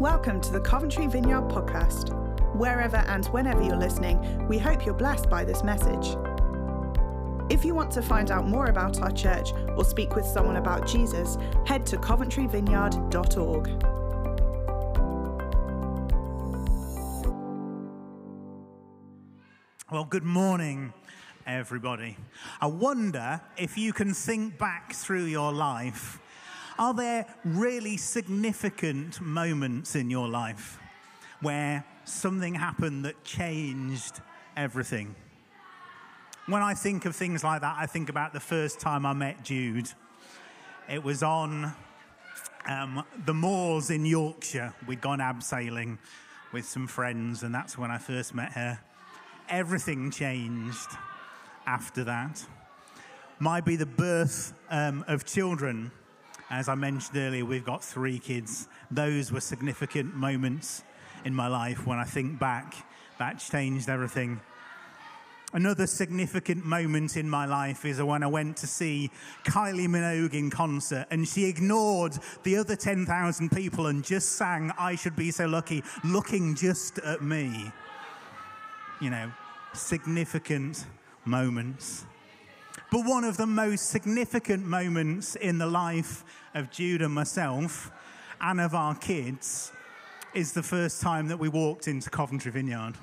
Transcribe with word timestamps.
Welcome 0.00 0.42
to 0.42 0.52
the 0.52 0.60
Coventry 0.60 1.06
Vineyard 1.06 1.48
Podcast. 1.48 2.10
Wherever 2.54 2.98
and 2.98 3.24
whenever 3.28 3.62
you're 3.62 3.78
listening, 3.78 4.46
we 4.46 4.58
hope 4.58 4.84
you're 4.84 4.92
blessed 4.92 5.30
by 5.30 5.42
this 5.42 5.64
message. 5.64 6.18
If 7.48 7.64
you 7.64 7.74
want 7.74 7.92
to 7.92 8.02
find 8.02 8.30
out 8.30 8.46
more 8.46 8.66
about 8.66 9.00
our 9.00 9.10
church 9.10 9.52
or 9.74 9.86
speak 9.86 10.14
with 10.14 10.26
someone 10.26 10.56
about 10.56 10.86
Jesus, 10.86 11.38
head 11.64 11.86
to 11.86 11.96
coventryvineyard.org. 11.96 13.84
Well, 19.90 20.04
good 20.04 20.24
morning, 20.24 20.92
everybody. 21.46 22.18
I 22.60 22.66
wonder 22.66 23.40
if 23.56 23.78
you 23.78 23.94
can 23.94 24.12
think 24.12 24.58
back 24.58 24.92
through 24.92 25.24
your 25.24 25.54
life. 25.54 26.20
Are 26.78 26.92
there 26.92 27.24
really 27.42 27.96
significant 27.96 29.20
moments 29.22 29.96
in 29.96 30.10
your 30.10 30.28
life 30.28 30.78
where 31.40 31.82
something 32.04 32.54
happened 32.54 33.06
that 33.06 33.24
changed 33.24 34.20
everything? 34.58 35.14
When 36.44 36.60
I 36.60 36.74
think 36.74 37.06
of 37.06 37.16
things 37.16 37.42
like 37.42 37.62
that, 37.62 37.76
I 37.78 37.86
think 37.86 38.10
about 38.10 38.34
the 38.34 38.40
first 38.40 38.78
time 38.78 39.06
I 39.06 39.14
met 39.14 39.42
Jude. 39.42 39.88
It 40.86 41.02
was 41.02 41.22
on 41.22 41.74
um, 42.68 43.02
the 43.24 43.34
moors 43.34 43.88
in 43.88 44.04
Yorkshire. 44.04 44.74
We'd 44.86 45.00
gone 45.00 45.20
abseiling 45.20 45.96
with 46.52 46.66
some 46.66 46.86
friends, 46.86 47.42
and 47.42 47.54
that's 47.54 47.78
when 47.78 47.90
I 47.90 47.96
first 47.96 48.34
met 48.34 48.52
her. 48.52 48.78
Everything 49.48 50.10
changed 50.10 50.90
after 51.66 52.04
that. 52.04 52.44
Might 53.38 53.64
be 53.64 53.76
the 53.76 53.86
birth 53.86 54.52
um, 54.68 55.06
of 55.08 55.24
children. 55.24 55.90
As 56.48 56.68
I 56.68 56.76
mentioned 56.76 57.16
earlier, 57.16 57.44
we've 57.44 57.64
got 57.64 57.82
three 57.82 58.20
kids. 58.20 58.68
Those 58.90 59.32
were 59.32 59.40
significant 59.40 60.14
moments 60.14 60.84
in 61.24 61.34
my 61.34 61.48
life 61.48 61.86
when 61.86 61.98
I 61.98 62.04
think 62.04 62.38
back. 62.38 62.74
That 63.18 63.40
changed 63.40 63.88
everything. 63.88 64.40
Another 65.52 65.86
significant 65.86 66.64
moment 66.64 67.16
in 67.16 67.28
my 67.28 67.46
life 67.46 67.84
is 67.84 68.00
when 68.00 68.22
I 68.22 68.26
went 68.26 68.58
to 68.58 68.66
see 68.66 69.10
Kylie 69.44 69.88
Minogue 69.88 70.34
in 70.34 70.50
concert 70.50 71.06
and 71.10 71.26
she 71.26 71.46
ignored 71.46 72.16
the 72.44 72.58
other 72.58 72.76
10,000 72.76 73.50
people 73.50 73.86
and 73.86 74.04
just 74.04 74.32
sang 74.32 74.72
I 74.78 74.96
Should 74.96 75.16
Be 75.16 75.30
So 75.30 75.46
Lucky, 75.46 75.82
looking 76.04 76.54
just 76.54 76.98
at 76.98 77.22
me. 77.22 77.72
You 79.00 79.10
know, 79.10 79.32
significant 79.72 80.84
moments. 81.24 82.04
But 82.90 83.04
one 83.04 83.24
of 83.24 83.36
the 83.36 83.46
most 83.46 83.90
significant 83.90 84.64
moments 84.64 85.34
in 85.36 85.58
the 85.58 85.66
life 85.66 86.24
of 86.54 86.70
Jude 86.70 87.02
and 87.02 87.12
myself 87.12 87.90
and 88.40 88.60
of 88.60 88.74
our 88.74 88.94
kids 88.94 89.72
is 90.34 90.52
the 90.52 90.62
first 90.62 91.00
time 91.00 91.28
that 91.28 91.38
we 91.38 91.48
walked 91.48 91.88
into 91.88 92.10
Coventry 92.10 92.52
Vineyard. 92.52 92.94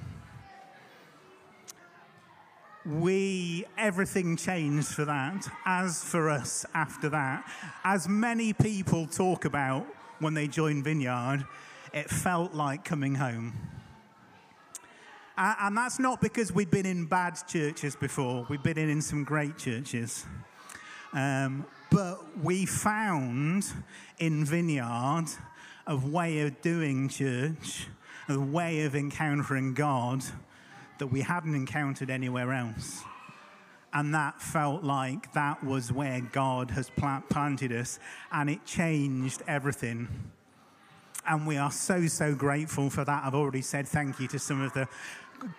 We 2.85 3.65
everything 3.77 4.35
changed 4.35 4.89
for 4.89 5.05
that 5.05 5.47
as 5.65 6.03
for 6.03 6.29
us 6.29 6.65
after 6.73 7.09
that. 7.09 7.49
As 7.83 8.07
many 8.07 8.53
people 8.53 9.07
talk 9.07 9.45
about 9.45 9.85
when 10.19 10.33
they 10.33 10.47
join 10.47 10.83
vineyard 10.83 11.45
it 11.93 12.09
felt 12.09 12.53
like 12.53 12.83
coming 12.83 13.15
home 13.15 13.53
and 15.37 15.77
that's 15.77 15.99
not 15.99 16.21
because 16.21 16.51
we'd 16.51 16.71
been 16.71 16.85
in 16.85 17.05
bad 17.05 17.35
churches 17.47 17.95
before 17.95 18.45
we've 18.49 18.63
been 18.63 18.77
in 18.77 19.01
some 19.01 19.23
great 19.23 19.57
churches 19.57 20.25
um, 21.13 21.65
but 21.91 22.19
we 22.41 22.65
found 22.65 23.65
in 24.19 24.45
vineyard 24.45 25.25
a 25.87 25.95
way 25.95 26.41
of 26.41 26.61
doing 26.61 27.09
church 27.09 27.87
a 28.29 28.39
way 28.39 28.83
of 28.83 28.95
encountering 28.95 29.73
god 29.73 30.23
that 30.97 31.07
we 31.07 31.21
hadn't 31.21 31.55
encountered 31.55 32.09
anywhere 32.09 32.53
else. 32.53 33.03
And 33.93 34.13
that 34.15 34.41
felt 34.41 34.83
like 34.83 35.33
that 35.33 35.63
was 35.63 35.91
where 35.91 36.21
God 36.21 36.71
has 36.71 36.89
planted 37.29 37.71
us, 37.71 37.99
and 38.31 38.49
it 38.49 38.65
changed 38.65 39.43
everything. 39.47 40.07
And 41.27 41.45
we 41.45 41.57
are 41.57 41.71
so, 41.71 42.07
so 42.07 42.33
grateful 42.33 42.89
for 42.89 43.05
that. 43.05 43.23
I've 43.23 43.35
already 43.35 43.61
said 43.61 43.87
thank 43.87 44.19
you 44.19 44.27
to 44.29 44.39
some 44.39 44.61
of 44.61 44.73
the 44.73 44.87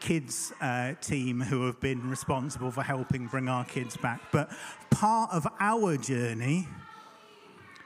kids 0.01 0.53
uh, 0.61 0.95
team 1.01 1.41
who 1.41 1.67
have 1.67 1.81
been 1.81 2.09
responsible 2.09 2.71
for 2.71 2.83
helping 2.83 3.27
bring 3.27 3.49
our 3.49 3.65
kids 3.65 3.97
back. 3.97 4.21
But 4.33 4.51
part 4.91 5.31
of 5.33 5.47
our 5.61 5.97
journey 5.97 6.69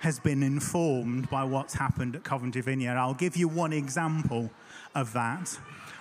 has 0.01 0.21
been 0.21 0.43
informed 0.43 1.29
by 1.29 1.45
what's 1.45 1.75
happened 1.75 2.15
at 2.15 2.25
Coventry 2.25 2.63
Vineyard. 2.63 2.97
I'll 2.97 3.15
give 3.15 3.37
you 3.37 3.49
one 3.49 3.73
example 3.73 4.51
of 4.95 5.13
that 5.13 5.59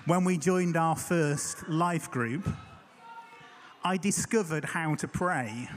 when 0.07 0.23
we 0.23 0.37
joined 0.37 0.77
our 0.77 0.95
first 0.95 1.67
life 1.67 2.09
group, 2.09 2.47
I 3.83 3.97
discovered 3.97 4.63
how 4.63 4.95
to 4.95 5.07
pray. 5.07 5.67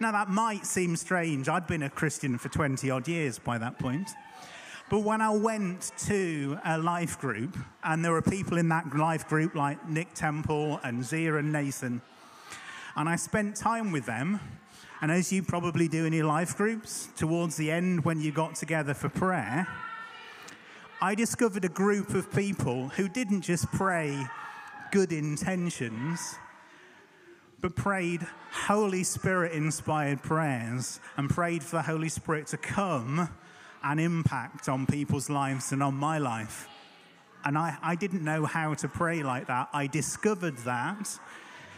Now, 0.00 0.12
that 0.12 0.28
might 0.28 0.66
seem 0.66 0.96
strange. 0.96 1.48
I'd 1.48 1.66
been 1.66 1.82
a 1.82 1.88
Christian 1.88 2.36
for 2.36 2.50
20 2.50 2.90
odd 2.90 3.08
years 3.08 3.38
by 3.38 3.56
that 3.56 3.78
point. 3.78 4.10
But 4.90 5.00
when 5.00 5.20
I 5.20 5.28
went 5.28 5.92
to 6.06 6.58
a 6.64 6.78
life 6.78 7.20
group, 7.20 7.58
and 7.84 8.02
there 8.02 8.12
were 8.12 8.22
people 8.22 8.56
in 8.56 8.70
that 8.70 8.96
life 8.96 9.28
group 9.28 9.54
like 9.54 9.86
Nick 9.86 10.14
Temple 10.14 10.80
and 10.82 11.04
Zia 11.04 11.36
and 11.36 11.52
Nathan, 11.52 12.00
and 12.96 13.06
I 13.06 13.16
spent 13.16 13.54
time 13.54 13.92
with 13.92 14.06
them, 14.06 14.40
and 15.02 15.12
as 15.12 15.30
you 15.30 15.42
probably 15.42 15.88
do 15.88 16.06
in 16.06 16.14
your 16.14 16.24
life 16.24 16.56
groups, 16.56 17.08
towards 17.16 17.58
the 17.58 17.70
end 17.70 18.06
when 18.06 18.22
you 18.22 18.32
got 18.32 18.54
together 18.54 18.94
for 18.94 19.10
prayer, 19.10 19.68
I 21.02 21.14
discovered 21.14 21.66
a 21.66 21.68
group 21.68 22.14
of 22.14 22.32
people 22.32 22.88
who 22.88 23.10
didn't 23.10 23.42
just 23.42 23.70
pray 23.70 24.26
good 24.90 25.12
intentions, 25.12 26.36
but 27.60 27.76
prayed 27.76 28.26
Holy 28.52 29.04
Spirit 29.04 29.52
inspired 29.52 30.22
prayers 30.22 30.98
and 31.18 31.28
prayed 31.28 31.62
for 31.62 31.76
the 31.76 31.82
Holy 31.82 32.08
Spirit 32.08 32.46
to 32.48 32.56
come 32.56 33.28
and 33.82 34.00
impact 34.00 34.68
on 34.68 34.86
people's 34.86 35.30
lives 35.30 35.72
and 35.72 35.82
on 35.82 35.94
my 35.94 36.18
life. 36.18 36.68
And 37.44 37.56
I, 37.56 37.76
I 37.82 37.94
didn't 37.94 38.24
know 38.24 38.44
how 38.44 38.74
to 38.74 38.88
pray 38.88 39.22
like 39.22 39.46
that. 39.46 39.68
I 39.72 39.86
discovered 39.86 40.56
that 40.58 41.18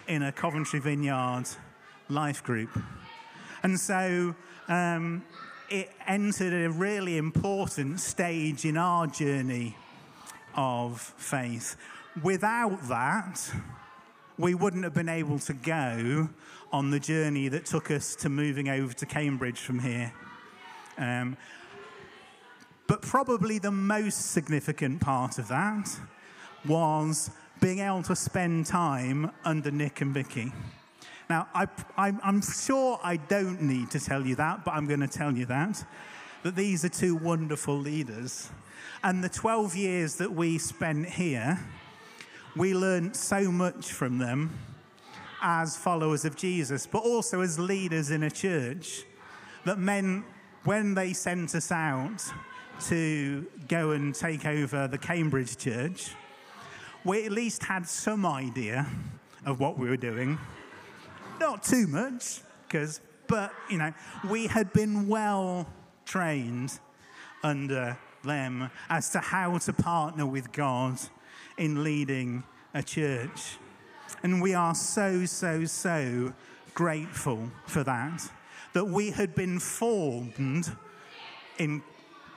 in 0.09 0.23
a 0.23 0.33
Coventry 0.33 0.81
Vineyard 0.81 1.45
life 2.09 2.43
group. 2.43 2.71
And 3.63 3.79
so 3.79 4.35
um, 4.69 5.25
it 5.69 5.91
entered 6.07 6.53
a 6.53 6.71
really 6.71 7.17
important 7.17 8.01
stage 8.01 8.65
in 8.65 8.77
our 8.77 9.07
journey 9.07 9.77
of 10.57 11.01
faith. 11.17 11.77
Without 12.23 12.89
that, 12.89 13.53
we 14.39 14.55
wouldn't 14.55 14.85
have 14.85 14.95
been 14.95 15.09
able 15.09 15.39
to 15.41 15.53
go 15.53 16.29
on 16.73 16.91
the 16.91 16.99
journey 16.99 17.49
that 17.49 17.67
took 17.67 17.91
us 17.91 18.17
to 18.17 18.29
moving 18.29 18.69
over 18.69 18.93
to 18.95 19.07
Cambridge 19.07 19.59
from 19.59 19.79
here. 19.79 20.13
Um, 20.99 21.37
but 22.91 23.03
probably 23.03 23.61
the 23.61 23.71
most 23.71 24.33
significant 24.33 25.01
part 25.01 25.39
of 25.39 25.47
that 25.47 25.89
was 26.67 27.31
being 27.61 27.79
able 27.79 28.03
to 28.03 28.17
spend 28.17 28.67
time 28.67 29.31
under 29.45 29.71
Nick 29.71 30.01
and 30.01 30.13
Vicky. 30.13 30.53
Now, 31.29 31.47
I, 31.55 31.69
am 31.97 32.43
sure 32.43 32.99
I 33.01 33.17
don't 33.17 33.63
need 33.63 33.93
to 33.93 34.01
tell 34.01 34.27
you 34.27 34.35
that, 34.35 34.65
but 34.65 34.73
I'm 34.73 34.89
going 34.89 34.99
to 34.99 35.07
tell 35.07 35.33
you 35.33 35.47
that. 35.47 35.85
That 36.43 36.57
these 36.57 36.85
are 36.85 36.89
two 36.89 37.15
wonderful 37.15 37.79
leaders. 37.79 38.51
And 39.05 39.23
the 39.23 39.29
12 39.29 39.77
years 39.77 40.17
that 40.17 40.33
we 40.33 40.59
spent 40.59 41.11
here, 41.11 41.61
we 42.57 42.75
learned 42.75 43.15
so 43.15 43.53
much 43.53 43.93
from 43.93 44.19
them 44.19 44.51
as 45.41 45.77
followers 45.77 46.25
of 46.25 46.35
Jesus, 46.35 46.89
but 46.89 47.05
also 47.05 47.41
as 47.41 47.57
leaders 47.57 48.11
in 48.11 48.25
a 48.25 48.31
church 48.33 49.05
that 49.65 49.79
meant 49.79 50.25
when 50.65 50.95
they 50.95 51.13
sent 51.13 51.55
us 51.55 51.71
out 51.71 52.21
to 52.83 53.47
go 53.69 53.93
and 53.93 54.15
take 54.15 54.47
over 54.47 54.89
the 54.89 54.99
Cambridge 54.99 55.57
church, 55.57 56.11
we 57.05 57.25
at 57.25 57.33
least 57.33 57.65
had 57.65 57.87
some 57.87 58.27
idea 58.27 58.87
of 59.47 59.61
what 59.61 59.79
we 59.79 59.89
were 59.89 59.97
doing 59.97 60.39
not 61.41 61.63
too 61.63 61.87
much, 61.87 62.41
because, 62.69 63.01
but, 63.27 63.53
you 63.71 63.79
know, 63.79 63.93
we 64.29 64.47
had 64.47 64.73
been 64.73 65.09
well 65.09 65.67
trained 66.05 66.79
under 67.43 67.99
them 68.23 68.71
as 68.91 69.09
to 69.11 69.19
how 69.19 69.57
to 69.57 69.73
partner 69.73 70.27
with 70.27 70.53
God 70.53 71.01
in 71.57 71.83
leading 71.83 72.45
a 72.75 72.83
church. 72.83 73.57
And 74.23 74.43
we 74.43 74.53
are 74.53 74.75
so, 74.75 75.25
so, 75.25 75.65
so 75.65 76.35
grateful 76.75 77.51
for 77.67 77.83
that, 77.85 78.31
that 78.75 78.85
we 78.85 79.11
had 79.11 79.35
been 79.35 79.59
formed 79.59 80.71
in 81.59 81.83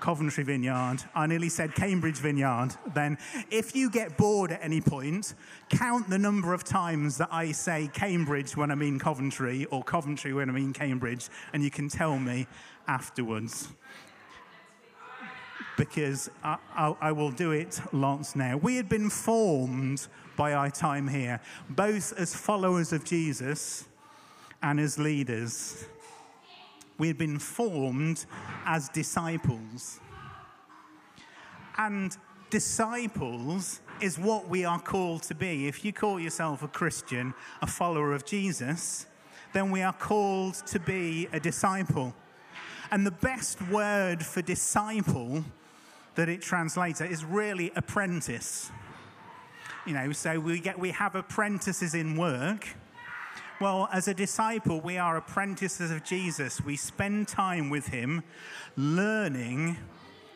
Coventry 0.03 0.43
Vineyard. 0.43 0.97
I 1.15 1.27
nearly 1.27 1.47
said 1.47 1.75
Cambridge 1.75 2.17
Vineyard. 2.17 2.75
Then, 2.93 3.17
if 3.49 3.73
you 3.73 3.89
get 3.89 4.17
bored 4.17 4.51
at 4.51 4.59
any 4.61 4.81
point, 4.81 5.33
count 5.69 6.09
the 6.09 6.17
number 6.17 6.53
of 6.53 6.65
times 6.65 7.17
that 7.19 7.29
I 7.31 7.53
say 7.53 7.89
Cambridge 7.93 8.57
when 8.57 8.69
I 8.69 8.75
mean 8.75 8.99
Coventry 8.99 9.63
or 9.71 9.81
Coventry 9.81 10.33
when 10.33 10.49
I 10.49 10.51
mean 10.51 10.73
Cambridge, 10.73 11.29
and 11.53 11.63
you 11.63 11.71
can 11.71 11.87
tell 11.87 12.19
me 12.19 12.47
afterwards. 12.85 13.69
because 15.77 16.29
I, 16.43 16.57
I, 16.75 16.95
I 16.99 17.11
will 17.13 17.31
do 17.31 17.51
it 17.51 17.79
lots 17.93 18.35
now. 18.35 18.57
We 18.57 18.75
had 18.75 18.89
been 18.89 19.09
formed 19.09 20.05
by 20.35 20.51
our 20.51 20.69
time 20.69 21.07
here, 21.07 21.39
both 21.69 22.11
as 22.19 22.35
followers 22.35 22.91
of 22.91 23.05
Jesus 23.05 23.85
and 24.61 24.81
as 24.81 24.99
leaders. 24.99 25.85
We 26.97 27.07
had 27.07 27.17
been 27.17 27.39
formed 27.39 28.25
as 28.65 28.89
disciples. 28.89 29.99
And 31.77 32.15
disciples 32.49 33.81
is 33.99 34.19
what 34.19 34.47
we 34.47 34.63
are 34.63 34.79
called 34.79 35.23
to 35.23 35.35
be. 35.35 35.67
If 35.67 35.83
you 35.83 35.91
call 35.91 36.19
yourself 36.19 36.61
a 36.61 36.67
Christian, 36.67 37.33
a 37.61 37.67
follower 37.67 38.13
of 38.13 38.25
Jesus, 38.25 39.07
then 39.53 39.71
we 39.71 39.81
are 39.81 39.93
called 39.93 40.55
to 40.67 40.79
be 40.79 41.27
a 41.31 41.39
disciple. 41.39 42.13
And 42.91 43.05
the 43.05 43.11
best 43.11 43.61
word 43.69 44.23
for 44.23 44.41
disciple 44.41 45.43
that 46.15 46.29
it 46.29 46.41
translates 46.41 47.01
is 47.01 47.25
really 47.25 47.71
apprentice. 47.75 48.71
You 49.85 49.93
know, 49.93 50.11
so 50.11 50.39
we 50.39 50.59
get 50.59 50.77
we 50.79 50.91
have 50.91 51.15
apprentices 51.15 51.93
in 51.93 52.15
work. 52.15 52.67
Well, 53.63 53.87
as 53.93 54.09
a 54.09 54.13
disciple, 54.13 54.81
we 54.81 54.97
are 54.97 55.15
apprentices 55.15 55.89
of 55.89 56.03
Jesus. 56.03 56.59
We 56.59 56.75
spend 56.75 57.29
time 57.29 57.69
with 57.69 57.87
him 57.87 58.21
learning 58.75 59.77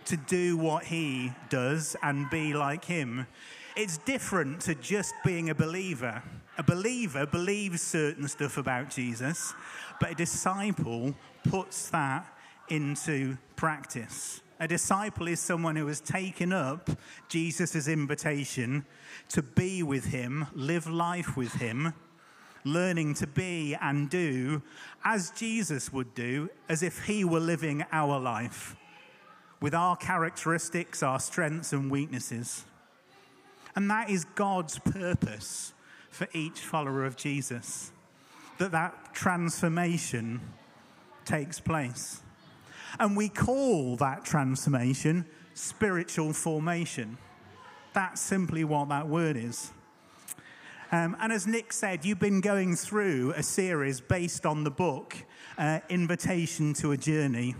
to 0.06 0.16
do 0.16 0.56
what 0.56 0.86
he 0.86 1.34
does 1.50 1.98
and 2.02 2.30
be 2.30 2.54
like 2.54 2.86
him. 2.86 3.28
It's 3.76 3.98
different 3.98 4.62
to 4.62 4.76
just 4.76 5.14
being 5.26 5.50
a 5.50 5.56
believer. 5.56 6.24
A 6.58 6.64
believer 6.64 7.26
believes 7.26 7.82
certain 7.82 8.30
stuff 8.30 8.58
about 8.58 8.90
Jesus, 8.90 9.54
but 10.00 10.12
a 10.12 10.16
disciple 10.16 11.14
puts 11.44 11.90
that 11.90 12.26
into 12.70 13.38
practice. 13.58 14.40
A 14.62 14.70
disciple 14.70 15.28
is 15.28 15.42
someone 15.42 15.76
who 15.76 15.88
has 15.88 16.00
taken 16.00 16.54
up 16.54 16.90
Jesus' 17.28 17.90
invitation 17.90 18.86
to 19.28 19.42
be 19.42 19.84
with 19.84 20.06
him, 20.06 20.48
live 20.54 20.88
life 20.88 21.36
with 21.36 21.56
him, 21.56 21.94
learning 22.68 23.16
to 23.16 23.28
be 23.28 23.76
and 23.82 24.10
do 24.10 24.62
as 25.04 25.32
Jesus 25.32 25.92
would 25.92 26.14
do, 26.14 26.50
as 26.70 26.84
if 26.84 27.06
he 27.06 27.24
were 27.24 27.40
living 27.40 27.86
our 27.92 28.20
life 28.20 28.76
with 29.62 29.74
our 29.74 29.96
characteristics, 29.96 31.02
our 31.02 31.20
strengths 31.20 31.74
and 31.74 31.90
weaknesses. 31.90 32.66
And 33.76 33.90
that 33.90 34.10
is 34.10 34.26
God's 34.36 34.80
purpose 34.80 35.74
for 36.10 36.28
each 36.34 36.60
follower 36.60 37.06
of 37.06 37.16
Jesus 37.16 37.92
that 38.58 38.72
that 38.72 39.14
transformation 39.14 40.42
takes 41.26 41.60
place. 41.60 42.22
And 43.00 43.16
we 43.16 43.30
call 43.30 43.96
that 43.98 44.26
transformation 44.26 45.26
spiritual 45.54 46.34
formation. 46.34 47.18
That's 47.94 48.22
simply 48.22 48.64
what 48.64 48.90
that 48.90 49.08
word 49.08 49.38
is. 49.38 49.72
Um, 50.90 51.18
and 51.20 51.34
as 51.34 51.46
Nick 51.46 51.74
said, 51.74 52.06
you've 52.06 52.20
been 52.20 52.40
going 52.40 52.78
through 52.78 53.34
a 53.36 53.44
series 53.44 54.00
based 54.00 54.46
on 54.46 54.64
the 54.64 54.72
book 54.72 55.18
uh, 55.58 55.82
Invitation 55.90 56.74
to 56.76 56.94
a 56.94 56.98
Journey 56.98 57.56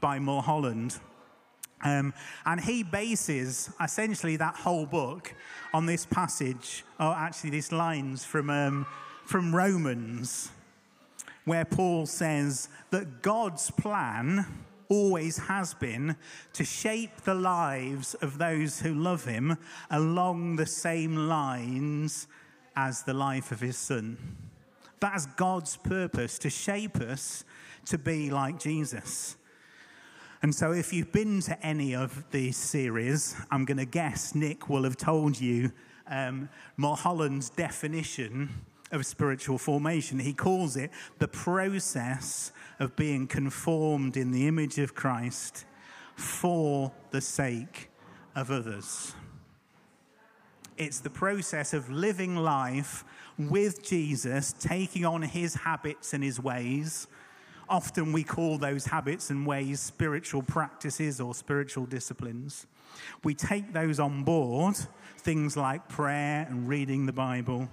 by 0.00 0.18
Mulholland. 0.18 0.98
Um, 1.84 2.12
and 2.44 2.60
he 2.60 2.82
bases 2.82 3.70
essentially 3.80 4.34
that 4.36 4.56
whole 4.56 4.86
book 4.86 5.32
on 5.72 5.86
this 5.86 6.06
passage, 6.06 6.84
or 6.98 7.14
actually 7.14 7.50
these 7.50 7.70
lines 7.70 8.24
from, 8.24 8.50
um, 8.50 8.86
from 9.26 9.54
Romans, 9.54 10.50
where 11.44 11.64
Paul 11.64 12.06
says 12.06 12.68
that 12.90 13.22
God's 13.22 13.70
plan 13.70 14.44
always 14.88 15.38
has 15.38 15.72
been 15.74 16.16
to 16.52 16.64
shape 16.64 17.22
the 17.22 17.34
lives 17.34 18.14
of 18.14 18.38
those 18.38 18.80
who 18.80 18.92
love 18.92 19.24
him 19.24 19.56
along 19.88 20.56
the 20.56 20.66
same 20.66 21.14
lines 21.16 22.26
as 22.76 23.02
the 23.02 23.14
life 23.14 23.52
of 23.52 23.60
his 23.60 23.76
son. 23.76 24.18
That's 25.00 25.26
God's 25.26 25.76
purpose, 25.76 26.38
to 26.40 26.50
shape 26.50 26.96
us 26.96 27.44
to 27.86 27.98
be 27.98 28.30
like 28.30 28.58
Jesus. 28.58 29.36
And 30.42 30.54
so, 30.54 30.72
if 30.72 30.92
you've 30.92 31.12
been 31.12 31.40
to 31.42 31.66
any 31.66 31.94
of 31.94 32.24
these 32.30 32.56
series, 32.56 33.36
I'm 33.50 33.64
going 33.64 33.78
to 33.78 33.84
guess 33.84 34.34
Nick 34.34 34.68
will 34.68 34.84
have 34.84 34.96
told 34.96 35.40
you 35.40 35.72
um, 36.08 36.48
Mulholland's 36.76 37.48
definition 37.48 38.48
of 38.90 39.06
spiritual 39.06 39.58
formation. 39.58 40.18
He 40.18 40.32
calls 40.32 40.76
it 40.76 40.90
the 41.18 41.28
process 41.28 42.52
of 42.78 42.94
being 42.96 43.26
conformed 43.26 44.16
in 44.16 44.32
the 44.32 44.46
image 44.46 44.78
of 44.78 44.94
Christ 44.94 45.64
for 46.16 46.92
the 47.10 47.20
sake 47.20 47.88
of 48.34 48.50
others. 48.50 49.14
It's 50.76 51.00
the 51.00 51.10
process 51.10 51.74
of 51.74 51.90
living 51.90 52.36
life 52.36 53.04
with 53.38 53.82
Jesus, 53.84 54.54
taking 54.58 55.04
on 55.04 55.22
his 55.22 55.54
habits 55.54 56.14
and 56.14 56.22
his 56.22 56.40
ways 56.40 57.06
Often 57.72 58.12
we 58.12 58.22
call 58.22 58.58
those 58.58 58.84
habits 58.84 59.30
and 59.30 59.46
ways 59.46 59.80
spiritual 59.80 60.42
practices 60.42 61.22
or 61.22 61.34
spiritual 61.34 61.86
disciplines. 61.86 62.66
We 63.24 63.34
take 63.34 63.72
those 63.72 63.98
on 63.98 64.24
board, 64.24 64.76
things 65.16 65.56
like 65.56 65.88
prayer 65.88 66.46
and 66.50 66.68
reading 66.68 67.06
the 67.06 67.14
Bible, 67.14 67.70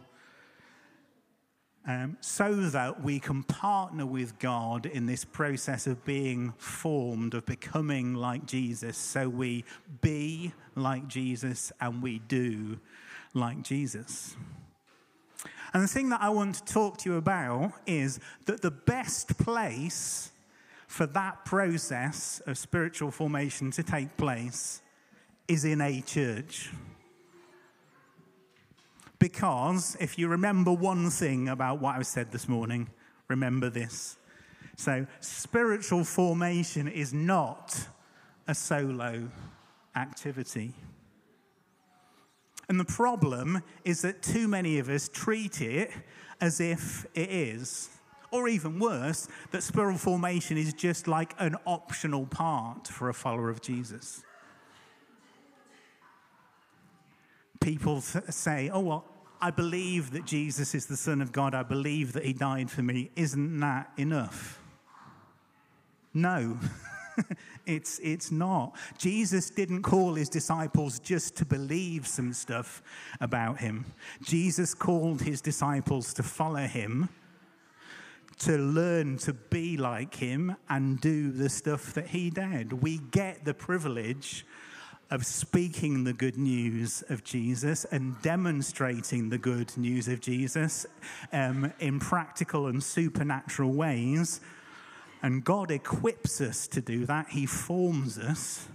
um, 1.90 2.18
so 2.22 2.54
that 2.54 3.02
we 3.04 3.20
can 3.20 3.42
partner 3.42 4.06
with 4.06 4.38
God 4.38 4.86
in 4.86 5.08
this 5.08 5.26
process 5.26 5.88
of 5.88 6.06
being 6.06 6.54
formed, 6.60 7.34
of 7.34 7.48
becoming 7.48 8.14
like 8.14 8.46
Jesus. 8.46 8.96
So 8.96 9.28
we 9.28 9.66
be 10.00 10.54
like 10.76 11.08
Jesus 11.08 11.72
and 11.82 12.04
we 12.04 12.20
do 12.20 12.80
like 13.34 13.64
Jesus. 13.64 14.36
And 15.74 15.82
the 15.82 15.88
thing 15.88 16.10
that 16.10 16.22
I 16.22 16.30
want 16.30 16.56
to 16.56 16.66
talk 16.72 16.98
to 17.00 17.10
you 17.10 17.16
about 17.18 17.74
is 17.88 18.20
that 18.46 18.62
the 18.62 18.70
best 18.70 19.40
place 19.40 20.32
for 20.86 21.08
that 21.08 21.44
process 21.44 22.40
of 22.46 22.60
spiritual 22.60 23.10
formation 23.10 23.72
to 23.72 23.82
take 23.82 24.16
place 24.16 24.84
is 25.48 25.66
in 25.66 25.82
a 25.82 26.02
church. 26.02 26.70
Because 29.20 29.98
if 30.00 30.18
you 30.18 30.30
remember 30.30 30.72
one 30.72 31.10
thing 31.10 31.50
about 31.50 31.82
what 31.82 31.96
I 31.96 32.02
said 32.04 32.32
this 32.32 32.48
morning, 32.48 32.90
remember 33.28 33.70
this. 33.70 34.18
So, 34.78 35.06
spiritual 35.20 36.06
formation 36.06 36.88
is 36.88 37.14
not 37.14 37.78
a 38.48 38.56
solo 38.56 39.30
activity. 39.96 40.74
And 42.70 42.80
the 42.80 42.86
problem 42.86 43.62
is 43.84 44.04
that 44.04 44.22
too 44.22 44.48
many 44.48 44.80
of 44.80 44.88
us 44.88 45.10
treat 45.10 45.60
it 45.62 45.92
as 46.40 46.62
if 46.62 47.06
it 47.14 47.30
is. 47.30 47.90
Or 48.32 48.48
even 48.48 48.80
worse, 48.80 49.28
that 49.52 49.64
spiritual 49.64 49.98
formation 49.98 50.58
is 50.58 50.74
just 50.74 51.08
like 51.08 51.34
an 51.40 51.56
optional 51.66 52.28
part 52.28 52.88
for 52.88 53.10
a 53.10 53.14
follower 53.14 53.50
of 53.50 53.60
Jesus. 53.60 54.24
People 57.60 58.02
say, 58.02 58.70
oh, 58.72 58.80
well, 58.80 59.06
I 59.42 59.52
believe 59.52 60.12
that 60.12 60.26
Jesus 60.26 60.76
is 60.76 60.86
the 60.86 60.98
Son 60.98 61.22
of 61.22 61.32
God. 61.32 61.54
I 61.54 61.64
believe 61.64 62.14
that 62.14 62.26
He 62.26 62.34
died 62.34 62.70
for 62.70 62.82
me. 62.82 63.10
Isn't 63.16 63.60
that 63.60 63.92
enough? 63.98 64.60
No. 66.14 66.58
it's, 67.66 68.00
it's 68.00 68.32
not. 68.32 68.76
Jesus 68.98 69.50
didn't 69.50 69.84
call 69.84 70.14
his 70.14 70.30
disciples 70.30 71.00
just 71.00 71.36
to 71.38 71.46
believe 71.46 72.08
some 72.08 72.34
stuff 72.34 72.82
about 73.22 73.60
him. 73.60 73.86
Jesus 74.24 74.74
called 74.74 75.22
his 75.22 75.42
disciples 75.42 76.14
to 76.16 76.24
follow 76.24 76.66
him, 76.66 77.10
to 78.40 78.58
learn 78.58 79.18
to 79.20 79.34
be 79.34 79.78
like 79.78 80.16
him, 80.16 80.56
and 80.70 81.00
do 81.00 81.32
the 81.32 81.50
stuff 81.50 81.94
that 81.94 82.08
he 82.08 82.30
did. 82.30 82.74
We 82.74 83.00
get 83.12 83.46
the 83.46 83.54
privilege 83.54 84.46
of 85.12 85.26
speaking 85.26 86.04
the 86.04 86.14
good 86.14 86.38
news 86.38 87.04
of 87.10 87.24
Jesus 87.24 87.86
and 87.86 88.22
demonstrating 88.22 89.30
the 89.30 89.38
good 89.38 89.76
news 89.78 90.08
of 90.08 90.22
Jesus 90.22 90.86
um, 91.34 91.74
in 91.80 92.00
practical 92.00 92.68
and 92.68 92.84
supernatural 92.84 93.72
ways 93.72 94.42
and 95.22 95.44
God 95.44 95.72
equips 95.72 96.40
us 96.42 96.68
to 96.70 96.82
do 96.82 97.06
that, 97.06 97.30
He 97.30 97.46
forms 97.46 98.18
us 98.18 98.68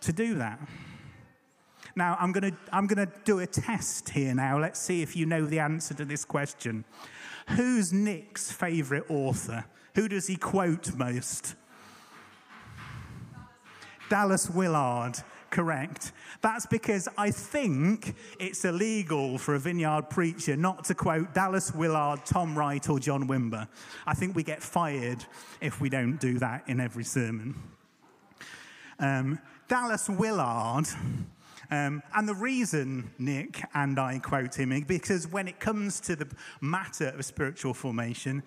to 0.00 0.12
do 0.12 0.34
that. 0.34 0.60
Now, 1.94 2.16
I'm 2.18 2.32
going 2.32 2.52
to 2.52 2.56
I'm 2.72 2.86
going 2.86 3.06
to 3.06 3.12
do 3.24 3.40
a 3.40 3.46
test 3.46 4.10
here 4.10 4.34
now. 4.34 4.58
Let's 4.58 4.80
see 4.80 5.02
if 5.02 5.14
you 5.14 5.26
know 5.26 5.44
the 5.44 5.58
answer 5.58 5.94
to 5.94 6.04
this 6.04 6.24
question. 6.24 6.84
Who's 7.50 7.92
Nick's 7.92 8.50
favorite 8.50 9.04
author? 9.08 9.64
Who 9.94 10.08
does 10.08 10.26
he 10.26 10.36
quote 10.36 10.94
most? 10.96 11.54
Dallas 14.08 14.48
Willard 14.48 15.18
correct. 15.52 16.10
That's 16.40 16.66
because 16.66 17.08
I 17.16 17.30
think 17.30 18.16
it's 18.40 18.64
illegal 18.64 19.38
for 19.38 19.54
a 19.54 19.58
vineyard 19.60 20.10
preacher 20.10 20.56
not 20.56 20.84
to 20.84 20.94
quote 20.94 21.32
Dallas 21.32 21.72
Willard, 21.72 22.26
Tom 22.26 22.58
Wright, 22.58 22.88
or 22.88 22.98
John 22.98 23.28
Wimber. 23.28 23.68
I 24.04 24.14
think 24.14 24.34
we 24.34 24.42
get 24.42 24.60
fired 24.60 25.24
if 25.60 25.80
we 25.80 25.88
don't 25.88 26.16
do 26.16 26.38
that 26.40 26.64
in 26.66 26.80
every 26.80 27.04
sermon. 27.04 27.54
Um, 28.98 29.38
Dallas 29.68 30.08
Willard, 30.08 30.86
um, 31.70 32.02
and 32.14 32.28
the 32.28 32.34
reason 32.34 33.10
Nick 33.18 33.62
and 33.74 33.98
I 33.98 34.18
quote 34.18 34.58
him 34.58 34.72
is 34.72 34.84
because 34.84 35.28
when 35.28 35.46
it 35.48 35.60
comes 35.60 36.00
to 36.00 36.16
the 36.16 36.28
matter 36.60 37.08
of 37.08 37.24
spiritual 37.24 37.74
formation, 37.74 38.42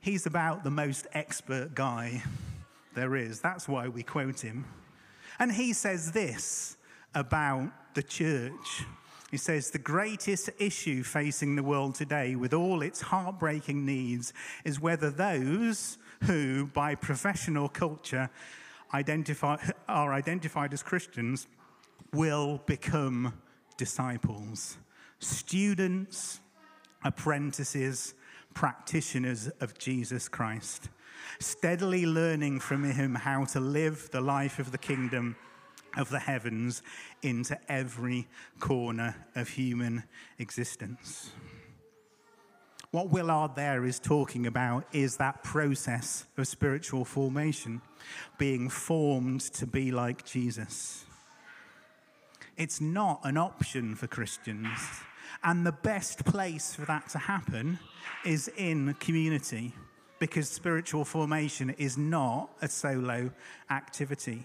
he's 0.00 0.26
about 0.26 0.64
the 0.64 0.70
most 0.70 1.06
expert 1.12 1.74
guy 1.74 2.22
there 2.94 3.14
is. 3.16 3.40
That's 3.40 3.68
why 3.68 3.88
we 3.88 4.02
quote 4.02 4.40
him. 4.40 4.64
And 5.40 5.50
he 5.50 5.72
says 5.72 6.12
this 6.12 6.76
about 7.14 7.72
the 7.94 8.02
church. 8.02 8.84
He 9.30 9.38
says, 9.38 9.70
The 9.70 9.78
greatest 9.78 10.50
issue 10.58 11.02
facing 11.02 11.56
the 11.56 11.62
world 11.62 11.94
today, 11.94 12.36
with 12.36 12.52
all 12.52 12.82
its 12.82 13.00
heartbreaking 13.00 13.86
needs, 13.86 14.34
is 14.64 14.78
whether 14.80 15.10
those 15.10 15.96
who, 16.24 16.66
by 16.66 16.94
professional 16.94 17.70
culture, 17.70 18.28
identify, 18.92 19.56
are 19.88 20.12
identified 20.12 20.74
as 20.74 20.82
Christians 20.82 21.46
will 22.12 22.60
become 22.66 23.32
disciples, 23.78 24.76
students, 25.20 26.40
apprentices, 27.02 28.12
practitioners 28.52 29.48
of 29.60 29.78
Jesus 29.78 30.28
Christ, 30.28 30.90
steadily 31.38 32.06
learning 32.06 32.60
from 32.60 32.84
him 32.84 33.14
how 33.14 33.44
to 33.46 33.60
live 33.60 34.10
the 34.10 34.20
life 34.20 34.58
of 34.58 34.72
the 34.72 34.78
kingdom 34.78 35.36
of 35.96 36.08
the 36.10 36.18
heavens 36.18 36.82
into 37.22 37.58
every 37.70 38.28
corner 38.58 39.26
of 39.34 39.48
human 39.48 40.04
existence. 40.38 41.30
What 42.90 43.10
Willard 43.10 43.54
there 43.54 43.84
is 43.84 44.00
talking 44.00 44.46
about 44.46 44.84
is 44.92 45.16
that 45.16 45.44
process 45.44 46.26
of 46.36 46.48
spiritual 46.48 47.04
formation, 47.04 47.82
being 48.36 48.68
formed 48.68 49.40
to 49.40 49.66
be 49.66 49.92
like 49.92 50.24
Jesus. 50.24 51.04
It's 52.56 52.80
not 52.80 53.20
an 53.22 53.36
option 53.36 53.94
for 53.94 54.08
Christians. 54.08 54.78
And 55.44 55.64
the 55.64 55.72
best 55.72 56.24
place 56.24 56.74
for 56.74 56.84
that 56.86 57.08
to 57.10 57.18
happen 57.18 57.78
is 58.24 58.48
in 58.56 58.94
community, 58.94 59.72
because 60.20 60.48
spiritual 60.48 61.04
formation 61.04 61.70
is 61.70 61.98
not 61.98 62.50
a 62.62 62.68
solo 62.68 63.32
activity. 63.70 64.44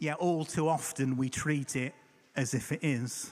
Yet, 0.00 0.16
all 0.16 0.44
too 0.44 0.68
often, 0.68 1.16
we 1.16 1.28
treat 1.28 1.76
it 1.76 1.94
as 2.34 2.54
if 2.54 2.72
it 2.72 2.80
is. 2.82 3.30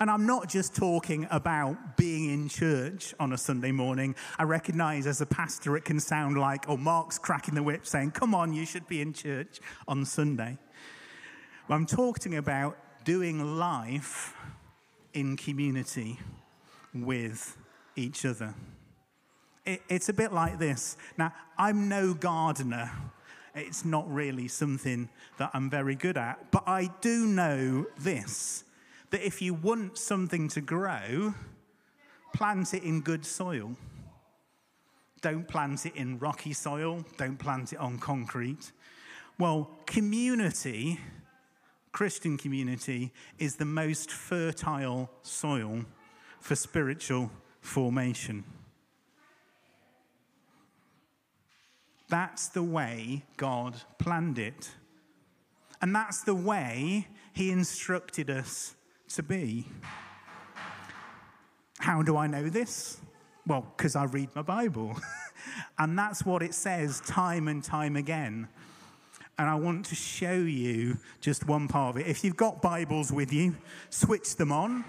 And 0.00 0.10
I'm 0.10 0.26
not 0.26 0.48
just 0.48 0.74
talking 0.74 1.26
about 1.30 1.96
being 1.98 2.30
in 2.30 2.48
church 2.48 3.14
on 3.20 3.32
a 3.32 3.36
Sunday 3.36 3.72
morning. 3.72 4.14
I 4.38 4.44
recognize 4.44 5.06
as 5.06 5.20
a 5.20 5.26
pastor 5.26 5.76
it 5.76 5.84
can 5.84 6.00
sound 6.00 6.38
like, 6.38 6.68
oh, 6.68 6.78
Mark's 6.78 7.18
cracking 7.18 7.54
the 7.54 7.62
whip 7.62 7.84
saying, 7.84 8.12
come 8.12 8.34
on, 8.34 8.54
you 8.54 8.64
should 8.64 8.86
be 8.86 9.02
in 9.02 9.12
church 9.12 9.60
on 9.86 10.04
Sunday. 10.06 10.56
I'm 11.68 11.84
talking 11.84 12.36
about 12.36 12.78
doing 13.04 13.58
life 13.58 14.34
in 15.12 15.36
community 15.36 16.18
with 16.94 17.56
each 17.96 18.24
other. 18.24 18.54
It, 19.64 19.82
it's 19.88 20.08
a 20.08 20.12
bit 20.12 20.32
like 20.32 20.58
this. 20.58 20.96
Now, 21.16 21.32
I'm 21.56 21.88
no 21.88 22.14
gardener. 22.14 22.90
It's 23.54 23.84
not 23.84 24.12
really 24.12 24.48
something 24.48 25.08
that 25.38 25.50
I'm 25.54 25.68
very 25.70 25.94
good 25.94 26.16
at. 26.16 26.50
But 26.50 26.64
I 26.66 26.90
do 27.00 27.26
know 27.26 27.86
this 27.98 28.64
that 29.10 29.24
if 29.26 29.42
you 29.42 29.52
want 29.52 29.98
something 29.98 30.48
to 30.48 30.60
grow, 30.62 31.34
plant 32.32 32.72
it 32.72 32.82
in 32.82 33.02
good 33.02 33.26
soil. 33.26 33.76
Don't 35.20 35.46
plant 35.46 35.84
it 35.84 35.94
in 35.94 36.18
rocky 36.18 36.54
soil, 36.54 37.04
don't 37.18 37.36
plant 37.36 37.74
it 37.74 37.78
on 37.78 37.98
concrete. 37.98 38.72
Well, 39.38 39.70
community, 39.86 40.98
Christian 41.92 42.38
community, 42.38 43.12
is 43.38 43.56
the 43.56 43.66
most 43.66 44.10
fertile 44.10 45.10
soil 45.22 45.84
for 46.40 46.56
spiritual 46.56 47.30
formation. 47.60 48.44
That's 52.12 52.48
the 52.48 52.62
way 52.62 53.22
God 53.38 53.74
planned 53.96 54.38
it. 54.38 54.70
And 55.80 55.94
that's 55.94 56.22
the 56.22 56.34
way 56.34 57.08
He 57.32 57.50
instructed 57.50 58.28
us 58.28 58.74
to 59.14 59.22
be. 59.22 59.66
How 61.78 62.02
do 62.02 62.18
I 62.18 62.26
know 62.26 62.50
this? 62.50 62.98
Well, 63.46 63.66
because 63.74 63.96
I 63.96 64.04
read 64.04 64.28
my 64.34 64.42
Bible. 64.42 64.94
and 65.78 65.98
that's 65.98 66.22
what 66.26 66.42
it 66.42 66.52
says 66.52 67.00
time 67.00 67.48
and 67.48 67.64
time 67.64 67.96
again. 67.96 68.46
And 69.38 69.48
I 69.48 69.54
want 69.54 69.86
to 69.86 69.94
show 69.94 70.34
you 70.34 70.98
just 71.22 71.48
one 71.48 71.66
part 71.66 71.96
of 71.96 72.02
it. 72.02 72.08
If 72.08 72.24
you've 72.24 72.36
got 72.36 72.60
Bibles 72.60 73.10
with 73.10 73.32
you, 73.32 73.56
switch 73.88 74.36
them 74.36 74.52
on 74.52 74.84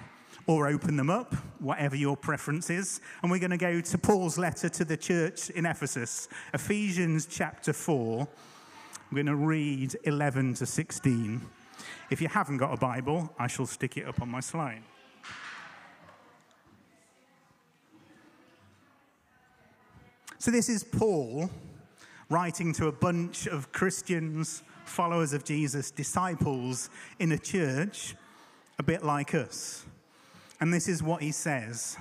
or 0.46 0.68
open 0.68 0.98
them 0.98 1.10
up, 1.10 1.34
whatever 1.60 1.96
your 1.96 2.18
preference 2.18 2.70
is. 2.70 3.00
And 3.22 3.32
we're 3.32 3.40
going 3.40 3.52
to 3.52 3.58
go 3.58 3.82
to 3.82 3.98
Paul's 3.98 4.38
letter 4.38 4.70
to 4.70 4.86
the 4.86 4.98
church 4.98 5.50
in 5.52 5.66
Ephesus, 5.66 6.28
Ephesians 6.54 7.26
chapter 7.26 7.74
4. 7.74 8.28
I'm 9.10 9.16
going 9.16 9.26
to 9.28 9.36
read 9.36 9.96
11 10.04 10.56
to 10.56 10.66
16. 10.66 11.42
If 12.10 12.22
you 12.22 12.28
haven't 12.28 12.58
got 12.58 12.74
a 12.74 12.78
Bible, 12.78 13.34
I 13.40 13.48
shall 13.48 13.66
stick 13.66 13.98
it 13.98 14.08
up 14.08 14.22
on 14.22 14.30
my 14.30 14.40
slide. 14.40 14.82
So, 20.40 20.52
this 20.52 20.68
is 20.68 20.84
Paul 20.84 21.50
writing 22.30 22.74
to 22.74 22.88
a 22.88 22.92
bunch 22.92 23.48
of 23.48 23.72
Christians, 23.72 24.64
followers 24.84 25.32
of 25.32 25.46
Jesus, 25.46 25.90
disciples 25.90 26.90
in 27.20 27.32
a 27.32 27.38
church 27.38 28.16
a 28.78 28.84
bit 28.84 29.04
like 29.04 29.34
us. 29.36 29.86
And 30.64 30.74
this 30.74 30.88
is 30.88 31.04
what 31.04 31.22
he 31.22 31.34
says. 31.34 31.98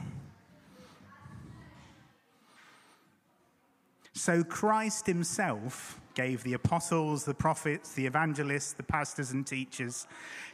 So, 4.12 4.44
Christ 4.44 5.04
himself 5.04 6.00
gave 6.14 6.44
the 6.44 6.52
apostles, 6.52 7.24
the 7.24 7.34
prophets, 7.34 7.92
the 7.94 8.06
evangelists, 8.06 8.74
the 8.74 8.84
pastors, 8.84 9.32
and 9.32 9.44
teachers 9.44 10.06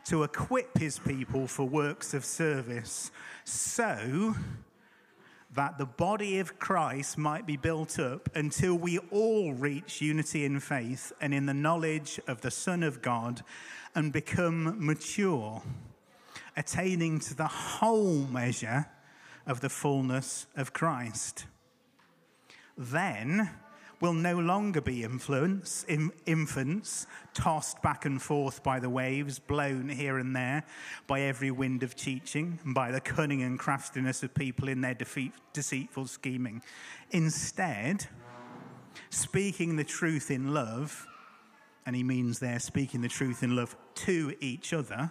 to 0.07 0.23
equip 0.23 0.79
his 0.79 0.99
people 0.99 1.47
for 1.47 1.69
works 1.69 2.15
of 2.15 2.25
service 2.25 3.11
so 3.45 4.35
that 5.53 5.77
the 5.77 5.85
body 5.85 6.39
of 6.39 6.59
Christ 6.59 7.19
might 7.19 7.45
be 7.45 7.59
built 7.59 7.99
up 7.99 8.35
until 8.35 8.75
we 8.75 8.97
all 9.11 9.53
reach 9.53 10.01
unity 10.01 10.47
in 10.47 10.61
faith 10.61 11.13
and 11.21 11.35
in 11.35 11.45
the 11.45 11.53
knowledge 11.53 12.19
of 12.27 12.41
the 12.41 12.51
Son 12.51 12.83
of 12.83 13.03
God 13.03 13.43
and 13.95 14.15
become 14.15 14.83
mature, 14.83 15.63
attaining 16.59 17.21
to 17.21 17.35
the 17.35 17.47
whole 17.47 18.27
measure 18.27 18.87
of 19.47 19.61
the 19.61 19.69
fullness 19.69 20.47
of 20.57 20.73
Christ. 20.73 21.47
Then, 22.77 23.49
will 24.01 24.13
no 24.13 24.37
longer 24.39 24.81
be 24.81 25.05
influence, 25.05 25.85
in, 25.89 26.11
infants 26.27 27.07
tossed 27.33 27.81
back 27.81 28.05
and 28.05 28.21
forth 28.21 28.63
by 28.63 28.81
the 28.81 28.91
waves, 28.91 29.39
blown 29.39 29.89
here 29.89 30.19
and 30.19 30.35
there 30.35 30.65
by 31.07 31.21
every 31.23 31.51
wind 31.51 31.83
of 31.85 31.95
teaching, 31.95 32.59
and 32.65 32.75
by 32.75 32.91
the 32.91 33.01
cunning 33.01 33.43
and 33.43 33.59
craftiness 33.59 34.23
of 34.25 34.35
people 34.35 34.69
in 34.69 34.81
their 34.81 34.95
defeat, 34.95 35.33
deceitful 35.53 36.07
scheming. 36.07 36.61
Instead, 37.11 38.07
speaking 39.11 39.77
the 39.77 39.85
truth 39.85 40.31
in 40.31 40.53
love, 40.53 41.07
and 41.87 41.95
he 41.95 42.03
means 42.03 42.41
there 42.41 42.59
speaking 42.59 43.01
the 43.01 43.09
truth 43.09 43.43
in 43.45 43.55
love 43.55 43.77
to 43.95 44.35
each 44.41 44.73
other, 44.73 45.11